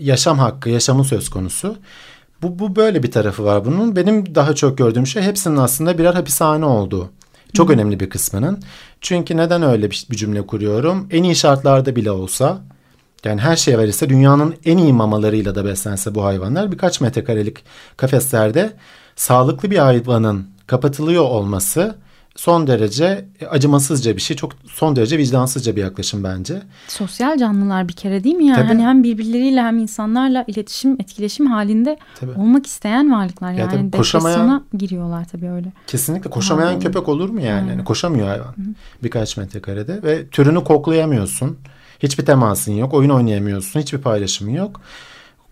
yaşam 0.00 0.38
hakkı, 0.38 0.70
yaşamı 0.70 1.04
söz 1.04 1.28
konusu. 1.28 1.76
Bu, 2.42 2.58
bu 2.58 2.76
böyle 2.76 3.02
bir 3.02 3.10
tarafı 3.10 3.44
var 3.44 3.64
bunun. 3.64 3.96
Benim 3.96 4.34
daha 4.34 4.54
çok 4.54 4.78
gördüğüm 4.78 5.06
şey 5.06 5.22
hepsinin 5.22 5.56
aslında 5.56 5.98
birer 5.98 6.14
hapishane 6.14 6.64
olduğu. 6.64 7.10
Çok 7.52 7.70
önemli 7.70 8.00
bir 8.00 8.10
kısmının. 8.10 8.62
Çünkü 9.00 9.36
neden 9.36 9.62
öyle 9.62 9.90
bir, 9.90 10.06
bir 10.10 10.16
cümle 10.16 10.46
kuruyorum? 10.46 11.08
En 11.10 11.22
iyi 11.22 11.36
şartlarda 11.36 11.96
bile 11.96 12.10
olsa 12.10 12.60
yani 13.24 13.40
her 13.40 13.56
şey 13.56 13.78
verirse 13.78 14.08
dünyanın 14.08 14.54
en 14.64 14.78
iyi 14.78 14.92
mamalarıyla 14.92 15.54
da 15.54 15.64
beslense 15.64 16.14
bu 16.14 16.24
hayvanlar 16.24 16.72
birkaç 16.72 17.00
metrekarelik 17.00 17.64
kafeslerde 17.96 18.72
sağlıklı 19.16 19.70
bir 19.70 19.78
hayvanın 19.78 20.46
kapatılıyor 20.66 21.22
olması 21.22 21.96
son 22.36 22.66
derece 22.66 23.24
acımasızca 23.50 24.16
bir 24.16 24.20
şey. 24.20 24.36
Çok 24.36 24.52
son 24.66 24.96
derece 24.96 25.18
vicdansızca 25.18 25.76
bir 25.76 25.80
yaklaşım 25.80 26.24
bence. 26.24 26.62
Sosyal 26.88 27.38
canlılar 27.38 27.88
bir 27.88 27.92
kere 27.92 28.24
değil 28.24 28.34
mi? 28.34 28.44
Yani 28.46 28.56
Tabii. 28.56 28.66
hani 28.68 28.82
hem 28.82 29.02
birbirleriyle 29.04 29.62
hem 29.62 29.78
insanlarla 29.78 30.44
iletişim, 30.46 30.92
etkileşim 31.00 31.46
halinde 31.46 31.98
Tabii. 32.20 32.30
olmak 32.40 32.66
isteyen 32.66 33.12
varlıklar. 33.12 33.52
Ya 33.52 33.58
Yani 33.58 33.90
tabii 33.90 34.02
koşamayan- 34.02 34.62
giriyorlar 34.78 35.24
tabii 35.32 35.50
öyle. 35.50 35.72
Kesinlikle 35.86 36.30
koşamayan 36.30 36.68
Aynen. 36.68 36.80
köpek 36.80 37.08
olur 37.08 37.28
mu 37.28 37.40
yani? 37.40 37.60
Aynen. 37.60 37.72
Yani 37.72 37.84
koşamıyor 37.84 38.26
hayvan. 38.28 38.54
Birkaç 39.02 39.36
metrekarede 39.36 40.02
ve 40.02 40.26
türünü 40.26 40.64
koklayamıyorsun. 40.64 41.58
Hiçbir 42.02 42.26
temasın 42.26 42.72
yok. 42.72 42.94
Oyun 42.94 43.10
oynayamıyorsun. 43.10 43.80
Hiçbir 43.80 43.98
paylaşımın 43.98 44.50
yok. 44.52 44.80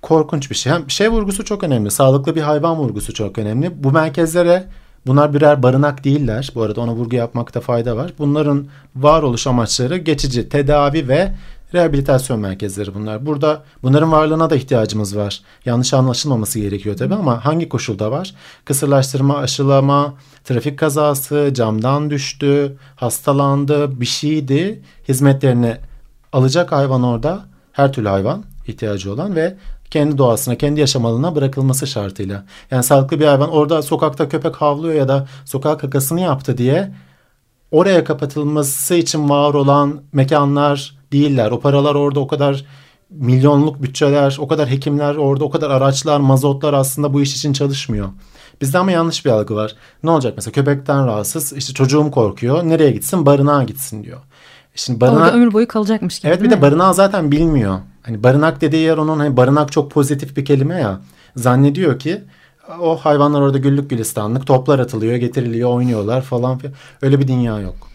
Korkunç 0.02 0.50
bir 0.50 0.54
şey. 0.56 0.72
Hem 0.72 0.90
şey 0.90 1.08
vurgusu 1.08 1.44
çok 1.44 1.64
önemli. 1.64 1.90
Sağlıklı 1.90 2.36
bir 2.36 2.40
hayvan 2.40 2.76
vurgusu 2.76 3.14
çok 3.14 3.38
önemli. 3.38 3.84
Bu 3.84 3.92
merkezlere 3.92 4.64
bunlar 5.06 5.34
birer 5.34 5.62
barınak 5.62 6.04
değiller. 6.04 6.50
Bu 6.54 6.62
arada 6.62 6.80
ona 6.80 6.94
vurgu 6.94 7.16
yapmakta 7.16 7.60
fayda 7.60 7.96
var. 7.96 8.12
Bunların 8.18 8.66
varoluş 8.96 9.46
amaçları 9.46 9.96
geçici 9.96 10.48
tedavi 10.48 11.08
ve 11.08 11.34
rehabilitasyon 11.74 12.40
merkezleri 12.40 12.94
bunlar. 12.94 13.26
Burada 13.26 13.62
bunların 13.82 14.12
varlığına 14.12 14.50
da 14.50 14.56
ihtiyacımız 14.56 15.16
var. 15.16 15.40
Yanlış 15.64 15.94
anlaşılmaması 15.94 16.58
gerekiyor 16.58 16.96
tabii 16.96 17.14
ama 17.14 17.44
hangi 17.44 17.68
koşulda 17.68 18.10
var? 18.10 18.34
Kısırlaştırma, 18.64 19.38
aşılama, 19.38 20.14
trafik 20.44 20.78
kazası, 20.78 21.50
camdan 21.54 22.10
düştü, 22.10 22.76
hastalandı, 22.96 24.00
bir 24.00 24.06
şeydi. 24.06 24.82
Hizmetlerini 25.08 25.76
alacak 26.32 26.72
hayvan 26.72 27.02
orada. 27.02 27.44
Her 27.72 27.92
türlü 27.92 28.08
hayvan 28.08 28.44
ihtiyacı 28.66 29.12
olan 29.12 29.36
ve 29.36 29.56
kendi 29.90 30.18
doğasına, 30.18 30.58
kendi 30.58 30.80
yaşam 30.80 31.06
alanına 31.06 31.34
bırakılması 31.34 31.86
şartıyla. 31.86 32.44
Yani 32.70 32.82
sağlıklı 32.82 33.20
bir 33.20 33.26
hayvan 33.26 33.50
orada 33.50 33.82
sokakta 33.82 34.28
köpek 34.28 34.56
havlıyor 34.56 34.94
ya 34.94 35.08
da 35.08 35.26
sokak 35.44 35.80
kakasını 35.80 36.20
yaptı 36.20 36.58
diye 36.58 36.92
oraya 37.70 38.04
kapatılması 38.04 38.94
için 38.94 39.28
var 39.28 39.54
olan 39.54 40.00
mekanlar 40.12 40.96
değiller. 41.12 41.50
O 41.50 41.60
paralar 41.60 41.94
orada 41.94 42.20
o 42.20 42.26
kadar 42.26 42.64
milyonluk 43.10 43.82
bütçeler, 43.82 44.36
o 44.40 44.48
kadar 44.48 44.70
hekimler 44.70 45.14
orada, 45.14 45.44
o 45.44 45.50
kadar 45.50 45.70
araçlar, 45.70 46.20
mazotlar 46.20 46.72
aslında 46.72 47.12
bu 47.12 47.20
iş 47.20 47.36
için 47.36 47.52
çalışmıyor. 47.52 48.08
Bizde 48.60 48.78
ama 48.78 48.92
yanlış 48.92 49.24
bir 49.24 49.30
algı 49.30 49.54
var. 49.54 49.74
Ne 50.02 50.10
olacak 50.10 50.32
mesela 50.36 50.52
köpekten 50.52 51.06
rahatsız, 51.06 51.52
işte 51.52 51.74
çocuğum 51.74 52.10
korkuyor, 52.10 52.62
nereye 52.64 52.90
gitsin? 52.90 53.26
Barınağa 53.26 53.62
gitsin 53.62 54.04
diyor. 54.04 54.20
Şimdi 54.74 55.00
barınağa... 55.00 55.18
Orada 55.18 55.32
ömür 55.32 55.52
boyu 55.52 55.68
kalacakmış 55.68 56.18
gibi. 56.18 56.28
Evet 56.28 56.42
bir 56.42 56.50
de 56.50 56.62
barınağı 56.62 56.94
zaten 56.94 57.32
bilmiyor. 57.32 57.78
Hani 58.02 58.22
barınak 58.22 58.60
dediği 58.60 58.82
yer 58.82 58.96
onun 58.96 59.18
hani 59.18 59.36
barınak 59.36 59.72
çok 59.72 59.90
pozitif 59.90 60.36
bir 60.36 60.44
kelime 60.44 60.80
ya. 60.80 61.00
Zannediyor 61.36 61.98
ki 61.98 62.24
o 62.80 62.96
hayvanlar 62.96 63.40
orada 63.40 63.58
güllük 63.58 63.90
gülistanlık 63.90 64.46
toplar 64.46 64.78
atılıyor, 64.78 65.16
getiriliyor, 65.16 65.70
oynuyorlar 65.70 66.22
falan 66.22 66.58
filan. 66.58 66.74
Öyle 67.02 67.20
bir 67.20 67.28
dünya 67.28 67.60
yok. 67.60 67.88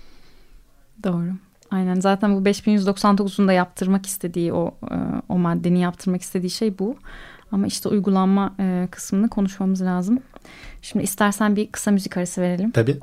Doğru. 1.04 1.30
Aynen 1.72 2.00
zaten 2.00 2.36
bu 2.36 2.50
5199'un 2.50 3.48
da 3.48 3.54
yaptırmak 3.54 4.06
istediği 4.06 4.54
o 4.54 4.76
e, 4.92 4.96
o 5.30 5.38
maddenin 5.38 5.80
yaptırmak 5.80 6.22
istediği 6.22 6.50
şey 6.50 6.80
bu. 6.80 6.96
Ama 7.52 7.68
işte 7.68 7.90
uygulanma 7.90 8.56
e, 8.60 8.88
kısmını 8.92 9.30
konuşmamız 9.30 9.82
lazım. 9.82 10.20
Şimdi 10.82 11.06
istersen 11.06 11.56
bir 11.56 11.72
kısa 11.72 11.92
müzik 11.92 12.18
arası 12.18 12.42
verelim. 12.42 12.72
Tabii. 12.72 13.00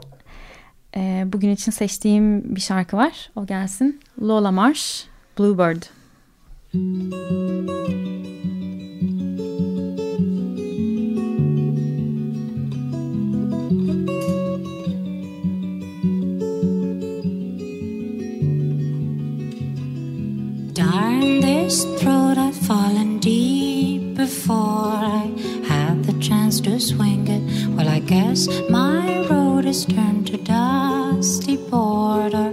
E, 0.97 1.25
bugün 1.27 1.51
için 1.51 1.73
seçtiğim 1.73 2.57
bir 2.57 2.61
şarkı 2.61 2.97
var. 2.97 3.31
O 3.37 3.47
gelsin. 3.47 4.01
Lola 4.23 4.51
Marsh, 4.51 5.05
Bluebird. 5.39 5.83
Darn 6.73 6.81
this 21.43 21.85
throat, 22.01 22.39
I've 22.39 22.57
fallen 22.57 23.19
deep 23.19 24.17
before 24.17 24.57
I 24.57 25.31
had 25.69 26.05
the 26.05 26.19
chance 26.23 26.59
to 26.63 26.81
swing 26.81 27.29
it. 27.29 27.69
Well, 27.77 27.87
I 27.87 27.99
guess 27.99 28.49
my 28.71 29.29
road 29.29 29.67
is 29.67 29.85
turned 29.85 30.29
to 30.29 30.39
dusty 30.39 31.59
border. 31.59 32.51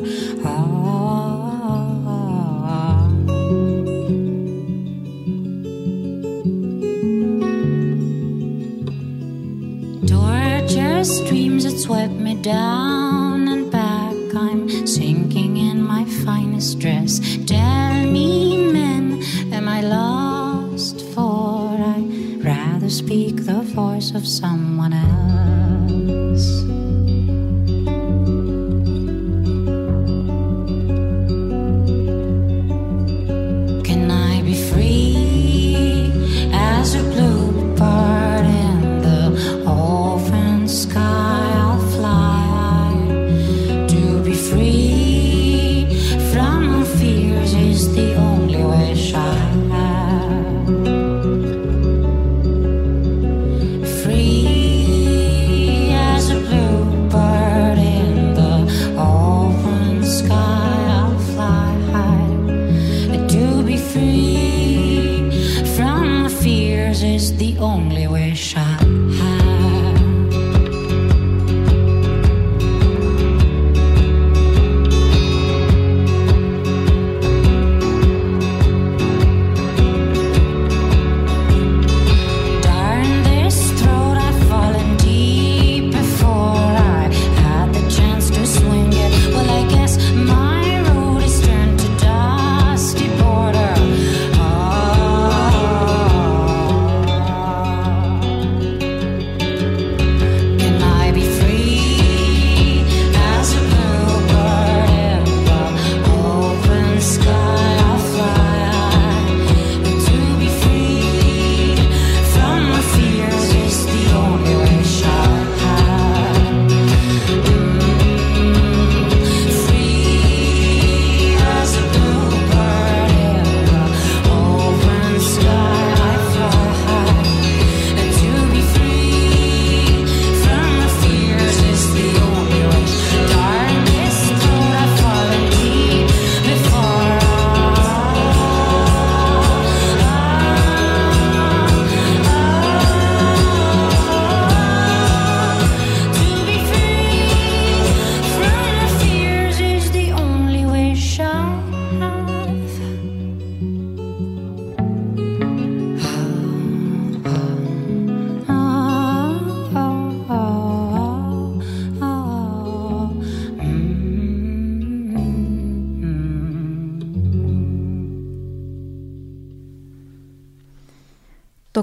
Down 12.41 13.48
and 13.48 13.72
back. 13.72 14.15
I'm 14.36 14.88
sinking 14.88 15.58
in 15.58 15.84
my 15.84 16.05
finest 16.25 16.79
dress. 16.79 17.19
Tell 17.46 18.05
me, 18.05 18.72
men, 18.72 19.22
am 19.51 19.67
I 19.67 19.81
lost? 19.81 21.01
For 21.13 21.77
I 21.96 22.00
rather 22.41 22.89
speak 22.89 23.46
the 23.46 23.62
voice 23.62 24.12
of 24.15 24.25
someone 24.27 24.93
else. 24.93 26.63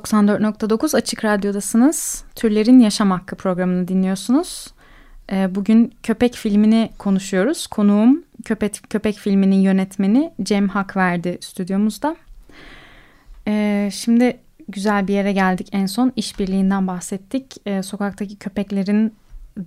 94.9 0.07 0.97
Açık 0.97 1.25
Radyo'dasınız. 1.25 2.25
Türlerin 2.35 2.81
Yaşam 2.81 3.11
Hakkı 3.11 3.37
programını 3.37 3.88
dinliyorsunuz. 3.88 4.66
Ee, 5.33 5.55
Bugün 5.55 5.95
Köpek 6.03 6.35
filmini 6.35 6.90
konuşuyoruz. 6.99 7.66
Konuğum 7.66 8.25
Köpek, 8.45 8.81
Köpek 8.90 9.16
filminin 9.16 9.57
yönetmeni 9.61 10.33
Cem 10.42 10.69
Hakverdi 10.69 11.38
stüdyomuzda. 11.40 12.16
Ee, 13.49 13.88
Şimdi 13.92 14.37
güzel 14.69 15.09
bir 15.09 15.14
yere 15.14 15.33
geldik 15.33 15.69
en 15.73 15.87
son. 15.87 16.12
işbirliğinden 16.16 16.87
bahsettik. 16.87 17.55
Ee, 17.66 17.83
Sokaktaki 17.83 18.37
köpeklerin 18.37 19.14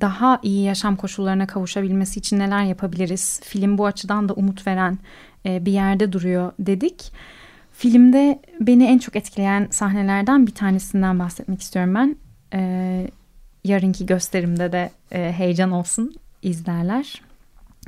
daha 0.01 0.39
iyi 0.43 0.63
yaşam 0.63 0.95
koşullarına 0.95 1.47
kavuşabilmesi 1.47 2.19
için 2.19 2.39
neler 2.39 2.63
yapabiliriz? 2.63 3.41
Film 3.43 3.77
bu 3.77 3.85
açıdan 3.85 4.29
da 4.29 4.33
umut 4.33 4.67
veren 4.67 4.97
e, 5.45 5.65
bir 5.65 5.71
yerde 5.71 6.13
duruyor 6.13 6.51
dedik. 6.59 7.11
Filmde 7.79 8.39
beni 8.59 8.85
en 8.85 8.97
çok 8.97 9.15
etkileyen 9.15 9.67
sahnelerden 9.71 10.47
bir 10.47 10.51
tanesinden 10.51 11.19
bahsetmek 11.19 11.61
istiyorum 11.61 11.95
ben. 11.95 12.15
Ee, 12.53 13.07
yarınki 13.63 14.05
gösterimde 14.05 14.71
de 14.71 14.89
e, 15.11 15.33
heyecan 15.37 15.71
olsun 15.71 16.15
izlerler 16.41 17.21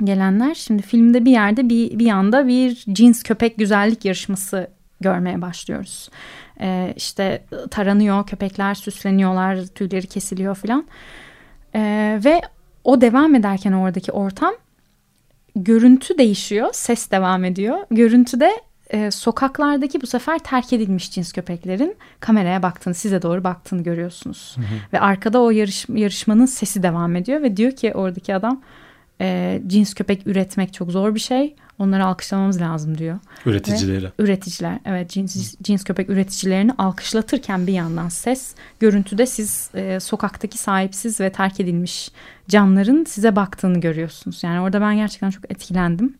gelenler. 0.04 0.54
Şimdi 0.54 0.82
filmde 0.82 1.24
bir 1.24 1.30
yerde 1.30 1.68
bir, 1.68 1.98
bir 1.98 2.08
anda 2.08 2.48
bir 2.48 2.74
cins 2.92 3.22
köpek 3.22 3.56
güzellik 3.56 4.04
yarışması 4.04 4.70
görmeye 5.00 5.42
başlıyoruz. 5.42 6.10
Ee, 6.60 6.94
işte 6.96 7.44
taranıyor 7.70 8.26
köpekler 8.26 8.74
süsleniyorlar 8.74 9.66
tüyleri 9.66 10.06
kesiliyor 10.06 10.54
filan. 10.56 10.86
Ee, 11.74 12.20
ve 12.24 12.40
o 12.84 13.00
devam 13.00 13.34
ederken 13.34 13.72
oradaki 13.72 14.12
ortam 14.12 14.54
görüntü 15.56 16.18
değişiyor 16.18 16.68
ses 16.72 17.10
devam 17.10 17.44
ediyor. 17.44 17.78
Görüntüde 17.90 18.52
e, 18.92 19.10
sokaklardaki 19.10 20.00
bu 20.00 20.06
sefer 20.06 20.38
terk 20.38 20.72
edilmiş 20.72 21.10
cins 21.10 21.32
köpeklerin 21.32 21.96
kameraya 22.20 22.62
baktığını, 22.62 22.94
size 22.94 23.22
doğru 23.22 23.44
baktığını 23.44 23.82
görüyorsunuz. 23.82 24.56
Ve 24.92 25.00
arkada 25.00 25.40
o 25.40 25.50
yarış, 25.50 25.86
yarışmanın 25.88 26.46
sesi 26.46 26.82
devam 26.82 27.16
ediyor 27.16 27.42
ve 27.42 27.56
diyor 27.56 27.72
ki 27.72 27.94
oradaki 27.94 28.34
adam 28.34 28.62
e, 29.20 29.60
cins 29.66 29.94
köpek 29.94 30.26
üretmek 30.26 30.74
çok 30.74 30.90
zor 30.90 31.14
bir 31.14 31.20
şey. 31.20 31.54
Onları 31.78 32.06
alkışlamamız 32.06 32.60
lazım 32.60 32.98
diyor. 32.98 33.18
Üreticileri. 33.46 34.04
Ve 34.04 34.10
üreticiler 34.18 34.78
evet 34.84 35.10
cins, 35.10 35.54
cins 35.62 35.84
köpek 35.84 36.10
üreticilerini 36.10 36.72
alkışlatırken 36.78 37.66
bir 37.66 37.72
yandan 37.72 38.08
ses 38.08 38.54
görüntüde 38.80 39.26
siz 39.26 39.70
e, 39.74 40.00
sokaktaki 40.00 40.58
sahipsiz 40.58 41.20
ve 41.20 41.32
terk 41.32 41.60
edilmiş 41.60 42.10
canların 42.48 43.04
size 43.04 43.36
baktığını 43.36 43.80
görüyorsunuz. 43.80 44.44
Yani 44.44 44.60
orada 44.60 44.80
ben 44.80 44.96
gerçekten 44.96 45.30
çok 45.30 45.50
etkilendim. 45.50 46.18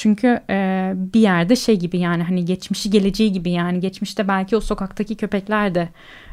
Çünkü 0.00 0.40
e, 0.50 0.92
bir 0.96 1.20
yerde 1.20 1.56
şey 1.56 1.78
gibi 1.78 1.98
yani 1.98 2.22
hani 2.22 2.44
geçmişi 2.44 2.90
geleceği 2.90 3.32
gibi 3.32 3.50
yani. 3.50 3.80
Geçmişte 3.80 4.28
belki 4.28 4.56
o 4.56 4.60
sokaktaki 4.60 5.16
köpekler 5.16 5.74
de 5.74 5.88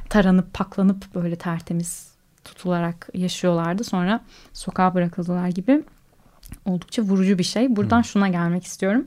taranıp 0.09 0.53
paklanıp 0.53 1.15
böyle 1.15 1.35
tertemiz 1.35 2.11
tutularak 2.43 3.09
yaşıyorlardı. 3.13 3.83
Sonra 3.83 4.19
sokağa 4.53 4.93
bırakıldılar 4.95 5.47
gibi. 5.47 5.83
Oldukça 6.65 7.01
vurucu 7.01 7.37
bir 7.37 7.43
şey. 7.43 7.75
Buradan 7.75 8.01
şuna 8.01 8.27
gelmek 8.27 8.63
istiyorum. 8.65 9.05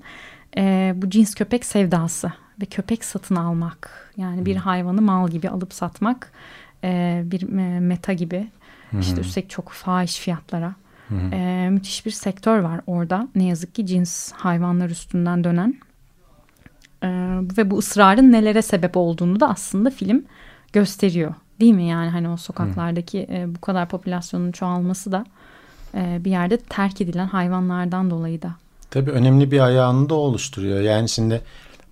E, 0.57 0.92
bu 0.96 1.11
cins 1.11 1.35
köpek 1.35 1.64
sevdası 1.64 2.33
ve 2.61 2.64
köpek 2.64 3.05
satın 3.05 3.37
almak 3.37 4.12
yani 4.16 4.46
bir 4.46 4.57
hayvanı 4.57 5.03
mal 5.03 5.29
gibi 5.29 5.49
alıp 5.49 5.75
satmak 5.75 6.33
e, 6.85 7.23
bir 7.25 7.42
e, 7.42 7.81
meta 7.81 8.12
gibi. 8.12 8.49
İşte 9.01 9.20
üstelik 9.20 9.51
çok 9.51 9.68
fahiş 9.68 10.18
fiyatlara 10.18 10.75
e, 11.33 11.68
müthiş 11.70 12.07
bir 12.07 12.11
sektör 12.11 12.59
var 12.59 12.81
orada. 12.87 13.29
Ne 13.35 13.44
yazık 13.44 13.75
ki 13.75 13.87
cins 13.87 14.33
hayvanlar 14.33 14.90
üstünden 14.90 15.44
dönen. 15.44 15.75
E, 17.03 17.09
ve 17.59 17.70
bu 17.70 17.79
ısrarın 17.79 18.33
nelere 18.33 18.62
sebep 18.62 18.96
olduğunu 18.96 19.40
da 19.40 19.49
aslında 19.49 19.90
film 19.90 20.25
gösteriyor. 20.73 21.35
Değil 21.61 21.75
mi 21.75 21.85
yani? 21.85 22.11
Hani 22.11 22.29
o 22.29 22.37
sokaklardaki 22.37 23.27
e, 23.31 23.55
bu 23.55 23.61
kadar 23.61 23.88
popülasyonun 23.88 24.53
çoğalması 24.53 25.12
da 25.12 25.25
e, 25.94 26.20
bir 26.25 26.31
yerde 26.31 26.57
terk 26.57 27.01
edilen 27.01 27.27
hayvanlardan 27.27 28.11
dolayı 28.11 28.42
da. 28.42 28.55
Tabii 28.90 29.11
önemli 29.11 29.51
bir 29.51 29.61
ayağını 29.61 30.09
da 30.09 30.14
oluşturuyor. 30.14 30.81
Yani 30.81 31.09
şimdi 31.09 31.40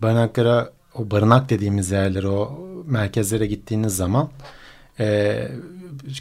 barınaklara, 0.02 0.70
o 0.94 1.10
barınak 1.10 1.50
dediğimiz 1.50 1.90
yerlere, 1.90 2.28
o 2.28 2.58
merkezlere 2.86 3.46
gittiğiniz 3.46 3.96
zaman 3.96 4.28
e, 5.00 5.38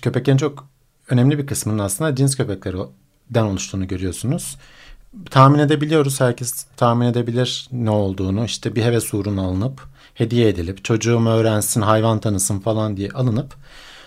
köpeklerin 0.02 0.38
çok 0.38 0.68
önemli 1.10 1.38
bir 1.38 1.48
kısmının 1.48 1.80
aslında 1.80 2.16
cins 2.16 2.36
köpeklerden 2.38 3.44
oluştuğunu 3.44 3.88
görüyorsunuz. 3.88 4.58
Tahmin 5.30 5.60
edebiliyoruz, 5.60 6.22
herkes 6.22 6.64
tahmin 6.78 7.06
edebilir 7.06 7.68
ne 7.72 7.90
olduğunu. 7.90 8.46
İşte 8.46 8.76
bir 8.76 8.84
heves 8.84 9.14
uğruna 9.14 9.42
alınıp, 9.42 9.82
hediye 10.14 10.48
edilip, 10.50 10.84
çocuğum 10.84 11.26
öğrensin, 11.28 11.82
hayvan 11.82 12.20
tanısın 12.20 12.60
falan 12.60 12.98
diye 12.98 13.10
alınıp 13.10 13.56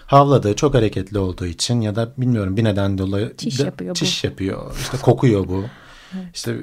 havladığı 0.07 0.57
çok 0.57 0.75
hareketli 0.75 1.19
olduğu 1.19 1.47
için 1.47 1.81
ya 1.81 1.97
da 1.97 2.13
bilmiyorum 2.19 2.57
bir 2.57 2.65
neden 2.65 2.99
dolayı 2.99 3.35
Çiş 3.37 3.59
da- 3.61 3.65
yapıyor 3.65 3.91
bu. 3.91 3.95
çiş 3.99 4.25
yapıyor. 4.25 4.77
İşte 4.81 4.97
kokuyor 4.97 5.49
bu. 5.49 5.65
İşte 6.35 6.57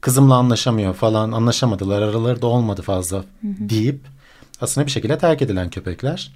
kızımla 0.00 0.34
anlaşamıyor 0.34 0.94
falan 0.94 1.32
anlaşamadılar 1.32 2.02
araları 2.02 2.42
da 2.42 2.46
olmadı 2.46 2.82
fazla 2.82 3.24
deyip 3.42 4.00
aslında 4.60 4.86
bir 4.86 4.90
şekilde 4.92 5.18
terk 5.18 5.42
edilen 5.42 5.70
köpekler 5.70 6.32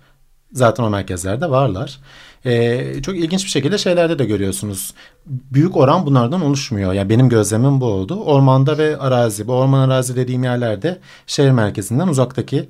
zaten 0.52 0.84
o 0.84 0.90
merkezlerde 0.90 1.50
varlar. 1.50 1.98
Ee, 2.46 3.02
çok 3.02 3.16
ilginç 3.16 3.44
bir 3.44 3.50
şekilde 3.50 3.78
şeylerde 3.78 4.18
de 4.18 4.24
görüyorsunuz. 4.24 4.94
Büyük 5.26 5.76
oran 5.76 6.06
bunlardan 6.06 6.42
oluşmuyor. 6.42 6.92
Yani 6.92 7.08
benim 7.08 7.28
gözlemim 7.28 7.80
bu 7.80 7.84
oldu. 7.84 8.14
Ormanda 8.24 8.78
ve 8.78 8.98
arazi, 8.98 9.46
bu 9.46 9.52
orman 9.52 9.88
arazi 9.88 10.16
dediğim 10.16 10.44
yerlerde 10.44 10.98
şehir 11.26 11.50
merkezinden 11.50 12.08
uzaktaki 12.08 12.68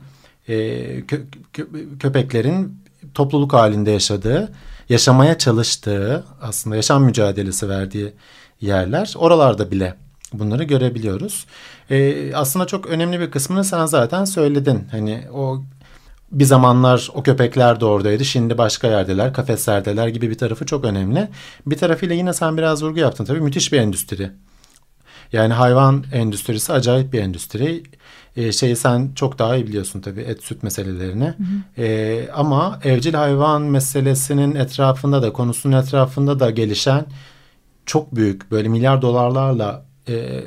e, 0.49 0.55
kö- 1.01 1.25
kö- 1.55 1.99
köpeklerin 1.99 2.79
topluluk 3.15 3.53
halinde 3.53 3.91
yaşadığı, 3.91 4.53
yaşamaya 4.89 5.39
çalıştığı, 5.39 6.25
aslında 6.43 6.77
yaşam 6.77 7.05
mücadelesi 7.05 7.69
verdiği 7.69 8.13
yerler. 8.61 9.15
Oralarda 9.17 9.71
bile 9.71 9.95
bunları 10.33 10.65
görebiliyoruz. 10.65 11.47
Ee, 11.91 12.35
aslında 12.35 12.67
çok 12.67 12.87
önemli 12.87 13.21
bir 13.21 13.31
kısmını 13.31 13.65
sen 13.65 13.87
zaten 13.87 14.25
söyledin. 14.25 14.89
Hani 14.91 15.23
o 15.33 15.63
bir 16.33 16.45
zamanlar 16.45 17.09
o 17.15 17.23
köpekler 17.23 17.81
de 17.81 17.85
oradaydı. 17.85 18.25
Şimdi 18.25 18.59
başka 18.59 18.89
yerdeler, 18.89 19.33
kafeslerdeler 19.33 20.09
gibi 20.09 20.31
bir 20.31 20.39
tarafı 20.39 20.67
çok 20.67 20.85
önemli. 20.85 21.29
Bir 21.67 21.79
tarafıyla 21.79 22.15
yine 22.15 22.33
sen 22.33 22.57
biraz 22.57 22.83
vurgu 22.83 22.99
yaptın 22.99 23.25
tabii. 23.25 23.41
Müthiş 23.41 23.73
bir 23.73 23.79
endüstri. 23.79 24.31
Yani 25.33 25.53
hayvan 25.53 26.05
endüstrisi 26.13 26.73
acayip 26.73 27.13
bir 27.13 27.21
endüstri. 27.21 27.83
Ee, 28.37 28.53
şeyi 28.53 28.77
sen 28.77 29.11
çok 29.15 29.39
daha 29.39 29.57
iyi 29.57 29.67
biliyorsun 29.67 30.01
tabii 30.01 30.21
et 30.21 30.43
süt 30.43 30.63
meselelerini. 30.63 31.25
Hı 31.25 31.31
hı. 31.31 31.83
Ee, 31.83 32.29
ama 32.35 32.81
evcil 32.85 33.15
hayvan 33.15 33.63
meselesinin 33.63 34.55
etrafında 34.55 35.23
da 35.23 35.33
konusunun 35.33 35.77
etrafında 35.77 36.41
da 36.41 36.51
gelişen 36.51 37.07
çok 37.87 38.15
büyük 38.15 38.51
böyle 38.51 38.69
milyar 38.69 39.03
dolarlarla 39.03 39.85
e, 40.09 40.45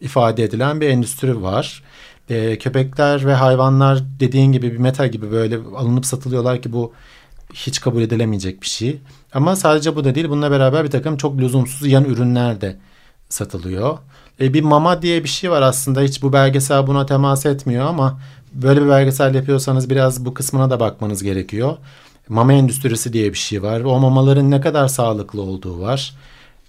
ifade 0.00 0.44
edilen 0.44 0.80
bir 0.80 0.88
endüstri 0.88 1.42
var. 1.42 1.82
E, 2.30 2.58
köpekler 2.58 3.26
ve 3.26 3.34
hayvanlar 3.34 4.02
dediğin 4.20 4.52
gibi 4.52 4.72
bir 4.72 4.78
meta 4.78 5.06
gibi 5.06 5.30
böyle 5.30 5.56
alınıp 5.76 6.06
satılıyorlar 6.06 6.62
ki 6.62 6.72
bu 6.72 6.92
hiç 7.54 7.80
kabul 7.80 8.02
edilemeyecek 8.02 8.62
bir 8.62 8.66
şey. 8.66 8.98
Ama 9.32 9.56
sadece 9.56 9.96
bu 9.96 10.04
da 10.04 10.14
değil 10.14 10.28
bununla 10.28 10.50
beraber 10.50 10.84
bir 10.84 10.90
takım 10.90 11.16
çok 11.16 11.38
lüzumsuz 11.38 11.88
yan 11.88 12.04
ürünler 12.04 12.60
de 12.60 12.76
satılıyor. 13.28 13.98
E, 14.40 14.54
bir 14.54 14.62
mama 14.62 15.02
diye 15.02 15.24
bir 15.24 15.28
şey 15.28 15.50
var 15.50 15.62
aslında 15.62 16.00
hiç 16.00 16.22
bu 16.22 16.32
belgesel 16.32 16.86
buna 16.86 17.06
temas 17.06 17.46
etmiyor 17.46 17.86
ama 17.86 18.20
böyle 18.52 18.82
bir 18.82 18.88
belgesel 18.88 19.34
yapıyorsanız 19.34 19.90
biraz 19.90 20.24
bu 20.24 20.34
kısmına 20.34 20.70
da 20.70 20.80
bakmanız 20.80 21.22
gerekiyor. 21.22 21.76
Mama 22.28 22.52
endüstrisi 22.52 23.12
diye 23.12 23.32
bir 23.32 23.38
şey 23.38 23.62
var. 23.62 23.80
O 23.80 23.98
mamaların 24.00 24.50
ne 24.50 24.60
kadar 24.60 24.88
sağlıklı 24.88 25.42
olduğu 25.42 25.80
var. 25.80 26.14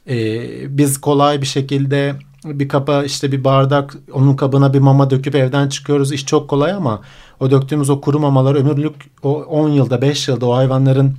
E, 0.09 0.77
biz 0.77 1.01
kolay 1.01 1.41
bir 1.41 1.47
şekilde 1.47 2.15
bir 2.45 2.67
kapa 2.67 3.03
işte 3.03 3.31
bir 3.31 3.43
bardak 3.43 3.95
onun 4.13 4.35
kabına 4.35 4.73
bir 4.73 4.79
mama 4.79 5.09
döküp 5.09 5.35
evden 5.35 5.69
çıkıyoruz. 5.69 6.11
İş 6.11 6.25
çok 6.25 6.49
kolay 6.49 6.71
ama 6.71 7.01
o 7.39 7.51
döktüğümüz 7.51 7.89
o 7.89 8.01
kuru 8.01 8.19
mamalar 8.19 8.55
ömürlük 8.55 8.95
o 9.23 9.43
10 9.43 9.69
yılda 9.69 10.01
5 10.01 10.27
yılda 10.27 10.45
o 10.45 10.55
hayvanların 10.55 11.15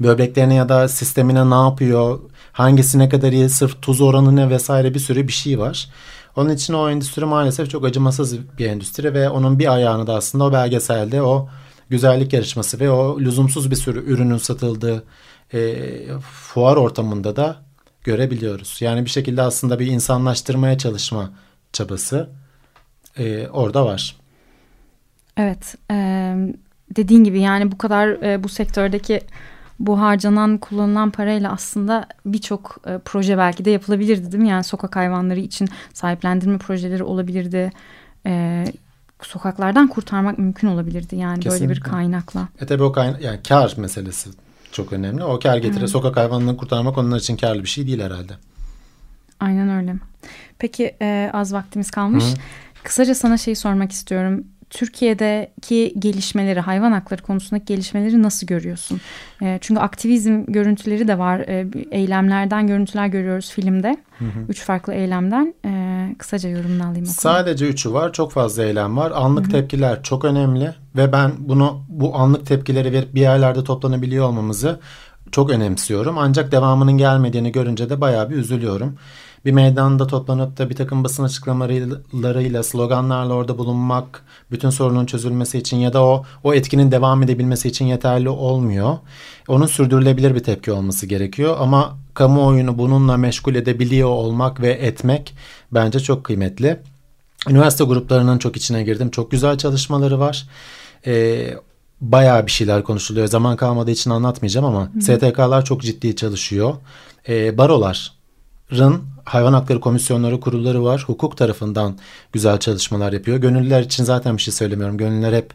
böbreklerine 0.00 0.54
ya 0.54 0.68
da 0.68 0.88
sistemine 0.88 1.50
ne 1.50 1.54
yapıyor? 1.54 2.20
Hangisi 2.52 2.98
ne 2.98 3.08
kadar 3.08 3.32
iyi? 3.32 3.48
Sırf 3.48 3.82
tuz 3.82 4.00
oranı 4.00 4.36
ne 4.36 4.50
vesaire 4.50 4.94
bir 4.94 4.98
sürü 4.98 5.28
bir 5.28 5.32
şey 5.32 5.58
var. 5.58 5.88
Onun 6.36 6.50
için 6.50 6.74
o 6.74 6.90
endüstri 6.90 7.24
maalesef 7.24 7.70
çok 7.70 7.84
acımasız 7.84 8.38
bir 8.58 8.66
endüstri 8.66 9.14
ve 9.14 9.30
onun 9.30 9.58
bir 9.58 9.74
ayağını 9.74 10.06
da 10.06 10.14
aslında 10.14 10.44
o 10.44 10.52
belgeselde 10.52 11.22
o 11.22 11.48
güzellik 11.88 12.32
yarışması 12.32 12.80
ve 12.80 12.90
o 12.90 13.20
lüzumsuz 13.20 13.70
bir 13.70 13.76
sürü 13.76 14.12
ürünün 14.12 14.36
satıldığı 14.36 15.04
e, 15.54 15.76
fuar 16.20 16.76
ortamında 16.76 17.36
da 17.36 17.67
görebiliyoruz. 18.08 18.82
Yani 18.82 19.04
bir 19.04 19.10
şekilde 19.10 19.42
aslında 19.42 19.78
bir 19.78 19.86
insanlaştırmaya 19.86 20.78
çalışma 20.78 21.30
çabası 21.72 22.28
e, 23.18 23.46
orada 23.48 23.86
var. 23.86 24.16
Evet, 25.36 25.74
e, 25.90 25.96
dediğin 26.96 27.24
gibi 27.24 27.40
yani 27.40 27.72
bu 27.72 27.78
kadar 27.78 28.08
e, 28.08 28.42
bu 28.44 28.48
sektördeki 28.48 29.20
bu 29.78 30.00
harcanan 30.00 30.58
kullanılan 30.58 31.10
parayla 31.10 31.52
aslında 31.52 32.06
birçok 32.26 32.78
e, 32.86 32.98
proje 33.04 33.38
belki 33.38 33.64
de 33.64 33.70
yapılabilirdi 33.70 34.32
değil 34.32 34.42
mi? 34.42 34.48
Yani 34.48 34.64
sokak 34.64 34.96
hayvanları 34.96 35.40
için 35.40 35.68
sahiplendirme 35.92 36.58
projeleri 36.58 37.04
olabilirdi. 37.04 37.70
E, 38.26 38.64
sokaklardan 39.22 39.88
kurtarmak 39.88 40.38
mümkün 40.38 40.68
olabilirdi 40.68 41.16
yani 41.16 41.40
Kesinlikle. 41.40 41.68
böyle 41.68 41.76
bir 41.76 41.80
kaynakla. 41.80 42.48
E 42.60 42.66
tabi 42.66 42.82
o 42.82 42.92
kaynak 42.92 43.22
yani 43.22 43.40
kar 43.48 43.74
meselesi 43.76 44.30
çok 44.72 44.92
önemli. 44.92 45.24
O 45.24 45.38
kar 45.38 45.56
getire 45.56 45.80
evet. 45.80 45.90
sokak 45.90 46.16
hayvanlarını 46.16 46.56
kurtarmak 46.56 46.98
onlar 46.98 47.18
için 47.18 47.36
karlı 47.36 47.62
bir 47.62 47.68
şey 47.68 47.86
değil 47.86 48.00
herhalde. 48.00 48.32
Aynen 49.40 49.68
öyle. 49.68 49.94
Peki 50.58 50.96
e, 51.02 51.30
az 51.32 51.52
vaktimiz 51.52 51.90
kalmış. 51.90 52.24
Hı. 52.24 52.34
Kısaca 52.82 53.14
sana 53.14 53.36
şey 53.36 53.54
sormak 53.54 53.92
istiyorum. 53.92 54.44
Türkiye'deki 54.70 55.94
gelişmeleri, 55.98 56.60
hayvan 56.60 56.92
hakları 56.92 57.22
konusundaki 57.22 57.64
gelişmeleri 57.64 58.22
nasıl 58.22 58.46
görüyorsun? 58.46 59.00
E, 59.42 59.58
çünkü 59.60 59.80
aktivizm 59.80 60.44
görüntüleri 60.48 61.08
de 61.08 61.18
var. 61.18 61.38
E, 61.40 61.66
eylemlerden 61.90 62.66
görüntüler 62.66 63.06
görüyoruz 63.06 63.50
filmde. 63.50 63.96
Hı 64.18 64.24
hı. 64.24 64.38
Üç 64.48 64.62
farklı 64.62 64.94
eylemden. 64.94 65.54
E, 65.64 66.14
kısaca 66.18 66.48
yorumunu 66.48 66.86
alayım. 66.86 67.06
Sadece 67.06 67.68
üçü 67.68 67.92
var. 67.92 68.12
Çok 68.12 68.32
fazla 68.32 68.64
eylem 68.64 68.96
var. 68.96 69.12
Anlık 69.14 69.44
hı 69.44 69.48
hı. 69.48 69.52
tepkiler 69.52 70.02
çok 70.02 70.24
önemli. 70.24 70.74
Ve 70.96 71.12
ben 71.12 71.32
bunu 71.38 71.84
bu 71.88 72.16
anlık 72.16 72.46
tepkileri 72.46 72.92
verip 72.92 73.14
bir 73.14 73.20
yerlerde 73.20 73.64
toplanabiliyor 73.64 74.28
olmamızı 74.28 74.80
çok 75.32 75.50
önemsiyorum. 75.50 76.18
Ancak 76.18 76.52
devamının 76.52 76.98
gelmediğini 76.98 77.52
görünce 77.52 77.90
de 77.90 78.00
bayağı 78.00 78.30
bir 78.30 78.36
üzülüyorum 78.36 78.98
bir 79.44 79.52
meydanda 79.52 80.06
toplanıp 80.06 80.58
da 80.58 80.70
bir 80.70 80.76
takım 80.76 81.04
basın 81.04 81.24
açıklamalarıyla, 81.24 82.62
sloganlarla 82.62 83.34
orada 83.34 83.58
bulunmak 83.58 84.24
bütün 84.50 84.70
sorunun 84.70 85.06
çözülmesi 85.06 85.58
için 85.58 85.76
ya 85.76 85.92
da 85.92 86.04
o 86.04 86.24
o 86.44 86.54
etkinin 86.54 86.90
devam 86.90 87.22
edebilmesi 87.22 87.68
için 87.68 87.84
yeterli 87.84 88.28
olmuyor. 88.28 88.96
Onun 89.48 89.66
sürdürülebilir 89.66 90.34
bir 90.34 90.42
tepki 90.42 90.72
olması 90.72 91.06
gerekiyor 91.06 91.56
ama 91.60 91.98
kamuoyunu 92.14 92.78
bununla 92.78 93.16
meşgul 93.16 93.54
edebiliyor 93.54 94.08
olmak 94.08 94.60
ve 94.60 94.72
etmek 94.72 95.34
bence 95.72 96.00
çok 96.00 96.24
kıymetli. 96.24 96.80
Üniversite 97.48 97.84
gruplarının 97.84 98.38
çok 98.38 98.56
içine 98.56 98.82
girdim. 98.82 99.10
Çok 99.10 99.30
güzel 99.30 99.58
çalışmaları 99.58 100.20
var. 100.20 100.46
Ee, 101.06 101.54
bayağı 102.00 102.46
bir 102.46 102.50
şeyler 102.50 102.82
konuşuluyor. 102.82 103.26
Zaman 103.26 103.56
kalmadığı 103.56 103.90
için 103.90 104.10
anlatmayacağım 104.10 104.66
ama 104.66 104.90
Hı. 104.94 105.00
STK'lar 105.00 105.64
çok 105.64 105.82
ciddi 105.82 106.16
çalışıyor. 106.16 106.74
Ee, 107.28 107.58
baroların 108.70 109.02
hayvan 109.24 109.52
hakları 109.52 109.80
komisyonları, 109.80 110.40
kurulları 110.40 110.84
var. 110.84 111.04
Hukuk 111.06 111.36
tarafından 111.36 111.98
güzel 112.32 112.58
çalışmalar 112.58 113.12
yapıyor. 113.12 113.36
Gönüllüler 113.36 113.82
için 113.82 114.04
zaten 114.04 114.36
bir 114.36 114.42
şey 114.42 114.54
söylemiyorum. 114.54 114.96
Gönüllüler 114.96 115.32
hep 115.32 115.50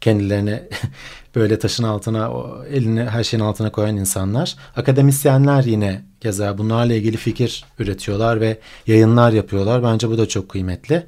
kendilerini 0.00 0.62
böyle 1.34 1.58
taşın 1.58 1.84
altına, 1.84 2.30
elini 2.70 3.04
her 3.04 3.24
şeyin 3.24 3.44
altına 3.44 3.72
koyan 3.72 3.96
insanlar. 3.96 4.56
Akademisyenler 4.76 5.64
yine 5.64 6.02
keza 6.20 6.58
bunlarla 6.58 6.94
ilgili 6.94 7.16
fikir 7.16 7.64
üretiyorlar 7.78 8.40
ve 8.40 8.58
yayınlar 8.86 9.32
yapıyorlar. 9.32 9.82
Bence 9.82 10.08
bu 10.08 10.18
da 10.18 10.28
çok 10.28 10.48
kıymetli. 10.48 11.06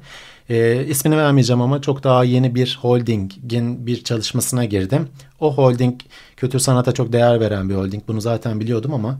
E, 0.49 0.85
ismini 0.85 1.17
vermeyeceğim 1.17 1.61
ama 1.61 1.81
çok 1.81 2.03
daha 2.03 2.23
yeni 2.23 2.55
bir 2.55 2.79
holdingin 2.81 3.87
bir 3.87 4.03
çalışmasına 4.03 4.65
girdim. 4.65 5.07
O 5.39 5.57
holding 5.57 5.99
kültür 6.37 6.59
sanata 6.59 6.91
çok 6.91 7.13
değer 7.13 7.39
veren 7.39 7.69
bir 7.69 7.75
holding. 7.75 8.03
Bunu 8.07 8.21
zaten 8.21 8.59
biliyordum 8.59 8.93
ama 8.93 9.19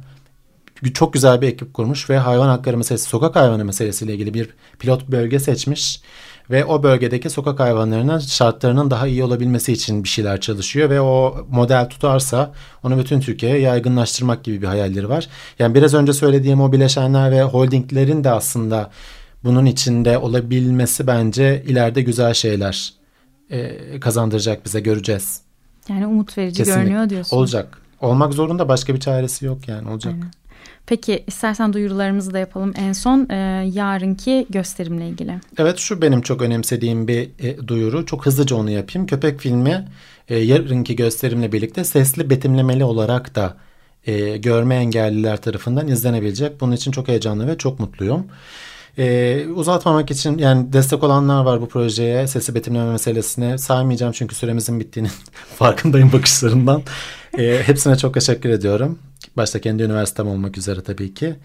çok 0.94 1.14
güzel 1.14 1.42
bir 1.42 1.48
ekip 1.48 1.74
kurmuş 1.74 2.10
ve 2.10 2.18
hayvan 2.18 2.48
hakları 2.48 2.78
meselesi, 2.78 3.10
sokak 3.10 3.36
hayvanı 3.36 3.66
meselesiyle 3.66 4.14
ilgili 4.14 4.34
bir 4.34 4.50
pilot 4.80 5.08
bölge 5.08 5.40
seçmiş 5.40 6.02
ve 6.50 6.66
o 6.66 6.84
bölgedeki 6.84 7.30
sokak 7.30 7.60
hayvanlarının 7.60 8.20
şartlarının 8.20 8.92
daha 8.92 9.08
iyi 9.08 9.24
olabilmesi 9.24 9.74
için 9.74 10.04
bir 10.04 10.10
şeyler 10.10 10.42
çalışıyor 10.42 10.90
ve 10.90 11.02
o 11.02 11.46
model 11.50 11.90
tutarsa 11.90 12.54
onu 12.84 12.98
bütün 13.00 13.20
Türkiye'ye 13.20 13.60
yaygınlaştırmak 13.60 14.44
gibi 14.44 14.62
bir 14.62 14.68
hayalleri 14.68 15.10
var. 15.10 15.28
Yani 15.60 15.76
biraz 15.76 15.94
önce 15.94 16.14
söylediğim 16.14 16.62
o 16.62 16.72
bileşenler 16.72 17.32
ve 17.32 17.44
holdinglerin 17.44 18.24
de 18.24 18.32
aslında 18.32 18.92
bunun 19.44 19.66
içinde 19.66 20.18
olabilmesi 20.18 21.08
bence 21.08 21.64
ileride 21.68 22.02
güzel 22.02 22.34
şeyler 22.34 22.94
e, 23.50 24.00
kazandıracak 24.00 24.66
bize 24.66 24.80
göreceğiz. 24.80 25.42
Yani 25.90 26.08
umut 26.08 26.38
verici 26.38 26.58
Kesinlikle. 26.58 26.82
görünüyor 26.82 27.10
diyorsun. 27.10 27.38
Olacak. 27.38 27.78
Olmak 28.02 28.34
zorunda 28.34 28.68
başka 28.68 28.94
bir 28.94 29.00
çaresi 29.00 29.46
yok 29.46 29.68
yani 29.68 29.90
olacak. 29.90 30.14
Aynen. 30.14 30.32
Peki 30.90 31.24
istersen 31.28 31.74
duyurularımızı 31.74 32.34
da 32.34 32.40
yapalım 32.40 32.74
en 32.76 32.94
son 32.94 33.30
e, 33.30 33.36
yarınki 33.74 34.48
gösterimle 34.50 35.08
ilgili. 35.08 35.40
Evet 35.58 35.78
şu 35.78 36.02
benim 36.02 36.22
çok 36.22 36.42
önemsediğim 36.42 37.08
bir 37.08 37.30
e, 37.40 37.68
duyuru. 37.68 38.06
Çok 38.06 38.26
hızlıca 38.26 38.56
onu 38.56 38.72
yapayım. 38.72 39.08
Köpek 39.08 39.40
filmi 39.40 39.88
e, 40.30 40.38
yarınki 40.38 40.96
gösterimle 40.96 41.52
birlikte 41.52 41.84
sesli 41.84 42.30
betimlemeli 42.30 42.84
olarak 42.84 43.36
da 43.36 43.58
e, 44.06 44.38
görme 44.38 44.76
engelliler 44.76 45.42
tarafından 45.42 45.88
izlenebilecek. 45.88 46.62
Bunun 46.62 46.72
için 46.72 46.92
çok 46.92 47.08
heyecanlı 47.08 47.48
ve 47.48 47.58
çok 47.58 47.80
mutluyum. 47.80 48.26
Ee, 48.98 49.46
uzatmamak 49.56 50.12
için 50.12 50.38
yani 50.38 50.74
destek 50.74 51.04
olanlar 51.04 51.44
var 51.46 51.62
bu 51.62 51.70
projeye 51.70 52.28
sesi 52.28 52.56
betimleme 52.56 52.92
meselesine 52.92 53.58
saymayacağım 53.58 54.12
çünkü 54.12 54.36
süremizin 54.36 54.80
bittiğinin 54.80 55.12
farkındayım 55.58 56.12
bakışlarından. 56.14 56.84
Ee, 57.38 57.62
hepsine 57.66 57.98
çok 57.98 58.14
teşekkür 58.14 58.50
ediyorum. 58.50 59.00
Başta 59.40 59.62
kendi 59.62 59.84
üniversitem 59.84 60.28
olmak 60.28 60.58
üzere 60.58 60.82
tabii 60.82 61.14
ki. 61.14 61.36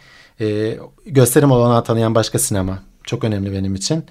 Ee, 0.40 0.78
gösterim 1.06 1.50
olanağı 1.50 1.84
tanıyan 1.84 2.14
başka 2.14 2.38
sinema 2.38 2.78
çok 3.04 3.24
önemli 3.24 3.52
benim 3.52 3.74
için. 3.74 4.04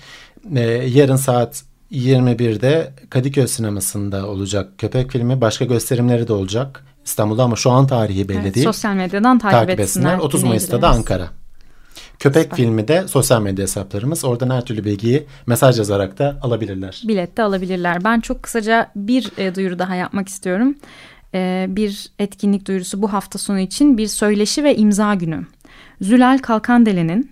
Ee, 0.55 0.61
yarın 0.69 1.15
saat 1.15 1.63
21'de 1.91 2.93
Kadıköy 3.09 3.47
sinemasında 3.47 4.27
olacak 4.27 4.69
köpek 4.77 5.11
filmi. 5.11 5.41
Başka 5.41 5.65
gösterimleri 5.65 6.27
de 6.27 6.33
olacak 6.33 6.83
İstanbul'da 7.05 7.43
ama 7.43 7.55
şu 7.55 7.71
an 7.71 7.87
tarihi 7.87 8.29
belli 8.29 8.37
evet, 8.37 8.55
değil. 8.55 8.65
Sosyal 8.65 8.93
medyadan 8.93 9.39
takip, 9.39 9.59
takip 9.59 9.79
etsinler. 9.79 10.13
etsinler. 10.13 10.25
30 10.25 10.43
Mayıs'ta 10.43 10.81
da 10.81 10.89
Ankara. 10.89 11.29
Köpek 12.19 12.43
Süper. 12.43 12.57
filmi 12.57 12.87
de 12.87 13.07
sosyal 13.07 13.41
medya 13.41 13.63
hesaplarımız. 13.63 14.25
Oradan 14.25 14.49
her 14.49 14.65
türlü 14.65 14.85
bilgiyi 14.85 15.27
mesaj 15.47 15.77
yazarak 15.77 16.19
da 16.19 16.39
alabilirler. 16.41 17.01
Bilet 17.07 17.37
de 17.37 17.43
alabilirler. 17.43 18.03
Ben 18.03 18.19
çok 18.19 18.43
kısaca 18.43 18.91
bir 18.95 19.31
e, 19.37 19.55
duyuru 19.55 19.79
daha 19.79 19.95
yapmak 19.95 20.27
istiyorum. 20.27 20.75
E, 21.33 21.65
bir 21.69 22.11
etkinlik 22.19 22.67
duyurusu 22.67 23.01
bu 23.01 23.13
hafta 23.13 23.39
sonu 23.39 23.59
için 23.59 23.97
bir 23.97 24.07
söyleşi 24.07 24.63
ve 24.63 24.75
imza 24.75 25.13
günü. 25.13 25.45
Zülal 26.01 26.37
Kalkandele'nin 26.37 27.31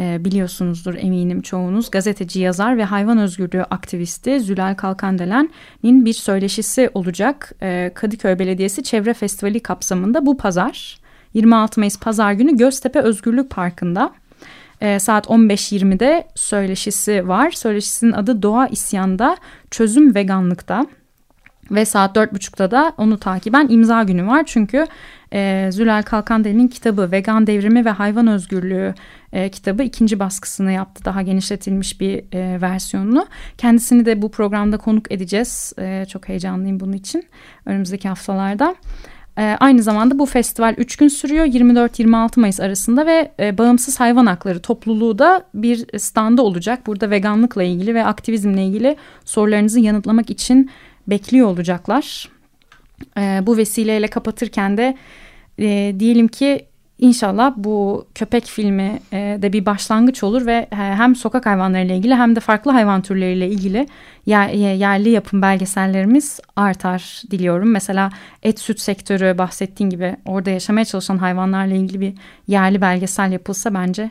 e, 0.00 0.24
biliyorsunuzdur 0.24 0.94
eminim 0.94 1.42
çoğunuz. 1.42 1.90
Gazeteci, 1.90 2.40
yazar 2.40 2.76
ve 2.78 2.84
hayvan 2.84 3.18
özgürlüğü 3.18 3.62
aktivisti 3.62 4.40
Zülal 4.40 4.74
Kalkandelen'in 4.74 6.04
bir 6.04 6.12
söyleşisi 6.12 6.90
olacak. 6.94 7.52
E, 7.62 7.90
Kadıköy 7.94 8.38
Belediyesi 8.38 8.82
Çevre 8.82 9.14
Festivali 9.14 9.60
kapsamında 9.60 10.26
bu 10.26 10.36
pazar 10.36 10.98
26 11.34 11.80
Mayıs 11.80 11.98
pazar 11.98 12.32
günü 12.32 12.56
Göztepe 12.56 13.00
Özgürlük 13.00 13.50
Parkı'nda 13.50 14.12
saat 14.98 15.26
15.20'de 15.26 16.28
söyleşisi 16.34 17.28
var. 17.28 17.50
Söyleşisinin 17.50 18.12
adı 18.12 18.42
Doğa 18.42 18.66
İsyanda 18.66 19.36
Çözüm 19.70 20.14
Veganlıkta 20.14 20.86
ve 21.72 21.84
saat 21.84 22.16
4.30'da 22.16 22.70
da 22.70 22.92
onu 22.98 23.18
takiben 23.18 23.66
imza 23.68 24.02
günü 24.02 24.26
var. 24.26 24.42
Çünkü 24.46 24.86
e, 25.32 25.68
Zülal 25.72 26.02
Kalkandelen'in 26.02 26.68
kitabı 26.68 27.12
Vegan 27.12 27.46
Devrimi 27.46 27.84
ve 27.84 27.90
Hayvan 27.90 28.26
Özgürlüğü 28.26 28.94
e, 29.32 29.48
kitabı 29.48 29.82
ikinci 29.82 30.18
baskısını 30.18 30.72
yaptı. 30.72 31.04
Daha 31.04 31.22
genişletilmiş 31.22 32.00
bir 32.00 32.34
e, 32.34 32.60
versiyonunu. 32.60 33.26
Kendisini 33.58 34.06
de 34.06 34.22
bu 34.22 34.30
programda 34.30 34.76
konuk 34.78 35.12
edeceğiz. 35.12 35.72
E, 35.78 36.04
çok 36.08 36.28
heyecanlıyım 36.28 36.80
bunun 36.80 36.92
için 36.92 37.24
önümüzdeki 37.66 38.08
haftalarda. 38.08 38.74
E, 39.38 39.56
aynı 39.60 39.82
zamanda 39.82 40.18
bu 40.18 40.26
festival 40.26 40.74
3 40.78 40.96
gün 40.96 41.08
sürüyor 41.08 41.46
24-26 41.46 42.40
Mayıs 42.40 42.60
arasında 42.60 43.06
ve 43.06 43.32
e, 43.40 43.58
Bağımsız 43.58 44.00
Hayvan 44.00 44.26
Hakları 44.26 44.60
topluluğu 44.62 45.18
da 45.18 45.44
bir 45.54 45.98
standa 45.98 46.42
olacak. 46.42 46.86
Burada 46.86 47.10
veganlıkla 47.10 47.62
ilgili 47.62 47.94
ve 47.94 48.04
aktivizmle 48.04 48.64
ilgili 48.64 48.96
sorularınızı 49.24 49.80
yanıtlamak 49.80 50.30
için 50.30 50.70
bekliyor 51.06 51.46
olacaklar. 51.48 52.28
E, 53.18 53.40
bu 53.46 53.56
vesileyle 53.56 54.08
kapatırken 54.08 54.76
de 54.76 54.96
e, 55.58 55.94
diyelim 55.98 56.28
ki 56.28 56.66
İnşallah 57.02 57.52
bu 57.56 58.06
köpek 58.14 58.44
filmi 58.44 58.98
e, 59.12 59.38
de 59.42 59.52
bir 59.52 59.66
başlangıç 59.66 60.22
olur 60.22 60.46
ve 60.46 60.68
e, 60.72 60.76
hem 60.76 61.16
sokak 61.16 61.46
hayvanlarıyla 61.46 61.94
ilgili 61.94 62.14
hem 62.14 62.36
de 62.36 62.40
farklı 62.40 62.70
hayvan 62.70 63.02
türleriyle 63.02 63.48
ilgili 63.48 63.86
yer, 64.26 64.48
yerli 64.74 65.10
yapım 65.10 65.42
belgesellerimiz 65.42 66.40
artar 66.56 67.22
diliyorum. 67.30 67.70
Mesela 67.70 68.10
et 68.42 68.60
süt 68.60 68.80
sektörü 68.80 69.38
bahsettiğin 69.38 69.90
gibi 69.90 70.16
orada 70.26 70.50
yaşamaya 70.50 70.84
çalışan 70.84 71.18
hayvanlarla 71.18 71.74
ilgili 71.74 72.00
bir 72.00 72.14
yerli 72.46 72.80
belgesel 72.80 73.32
yapılsa 73.32 73.74
bence 73.74 74.10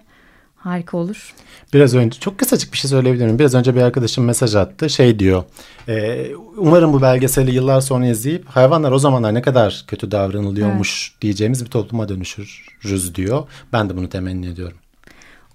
harika 0.64 0.98
olur. 0.98 1.34
Biraz 1.74 1.96
önce 1.96 2.20
çok 2.20 2.38
kısacık 2.38 2.74
bir 2.74 2.78
şey 2.78 2.90
söyleyebilirim. 2.90 3.40
Biraz 3.40 3.56
önce 3.56 3.76
bir 3.76 3.82
arkadaşım 3.82 4.26
mesaj 4.26 4.56
attı. 4.56 4.90
Şey 4.90 5.20
diyor. 5.20 5.44
E, 5.88 6.26
umarım 6.58 6.94
bu 6.94 7.02
belgeseli 7.02 7.56
yıllar 7.56 7.82
sonra 7.82 8.08
izleyip 8.08 8.46
hayvanlar 8.46 8.92
o 8.92 9.00
zamanlar 9.00 9.34
ne 9.34 9.42
kadar 9.42 9.86
kötü 9.88 10.12
davranılıyormuş 10.12 11.12
evet. 11.12 11.22
diyeceğimiz 11.22 11.66
bir 11.66 11.70
topluma 11.70 12.10
dönüşürüz 12.10 13.16
diyor. 13.16 13.44
Ben 13.74 13.90
de 13.90 13.98
bunu 13.98 14.10
temenni 14.10 14.48
ediyorum. 14.48 14.78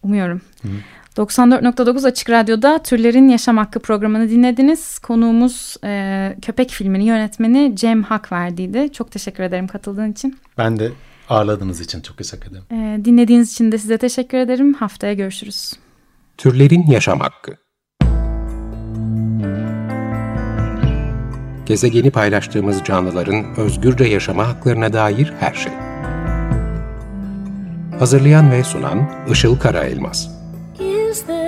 Umuyorum. 0.02 0.40
Hı. 0.62 0.68
94.9 1.16 2.06
Açık 2.06 2.30
Radyo'da 2.30 2.82
Türlerin 2.82 3.28
Yaşam 3.28 3.56
Hakkı 3.56 3.80
programını 3.80 4.30
dinlediniz. 4.30 4.98
Konuğumuz 4.98 5.76
e, 5.84 6.36
Köpek 6.42 6.70
filminin 6.70 7.04
yönetmeni 7.04 7.76
Cem 7.76 8.02
Hakverdi'ydi. 8.02 8.92
Çok 8.92 9.10
teşekkür 9.10 9.42
ederim 9.42 9.68
katıldığın 9.68 10.12
için. 10.12 10.38
Ben 10.58 10.78
de 10.78 10.90
ağırladığınız 11.28 11.80
için 11.80 12.00
çok 12.00 12.18
teşekkür 12.18 12.50
ederim. 12.50 12.64
E, 12.70 13.04
dinlediğiniz 13.04 13.52
için 13.52 13.72
de 13.72 13.78
size 13.78 13.98
teşekkür 13.98 14.38
ederim. 14.38 14.74
Haftaya 14.74 15.14
görüşürüz. 15.14 15.72
Türlerin 16.36 16.86
Yaşam 16.86 17.20
Hakkı 17.20 17.56
Gezegeni 21.66 22.10
paylaştığımız 22.10 22.84
canlıların 22.84 23.44
özgürce 23.56 24.04
yaşama 24.04 24.48
haklarına 24.48 24.92
dair 24.92 25.32
her 25.40 25.54
şey. 25.54 25.72
Hazırlayan 27.98 28.50
ve 28.50 28.64
sunan 28.64 29.10
Işıl 29.30 29.58
Karaelmaz. 29.58 30.30
Is 30.80 31.22
there 31.26 31.45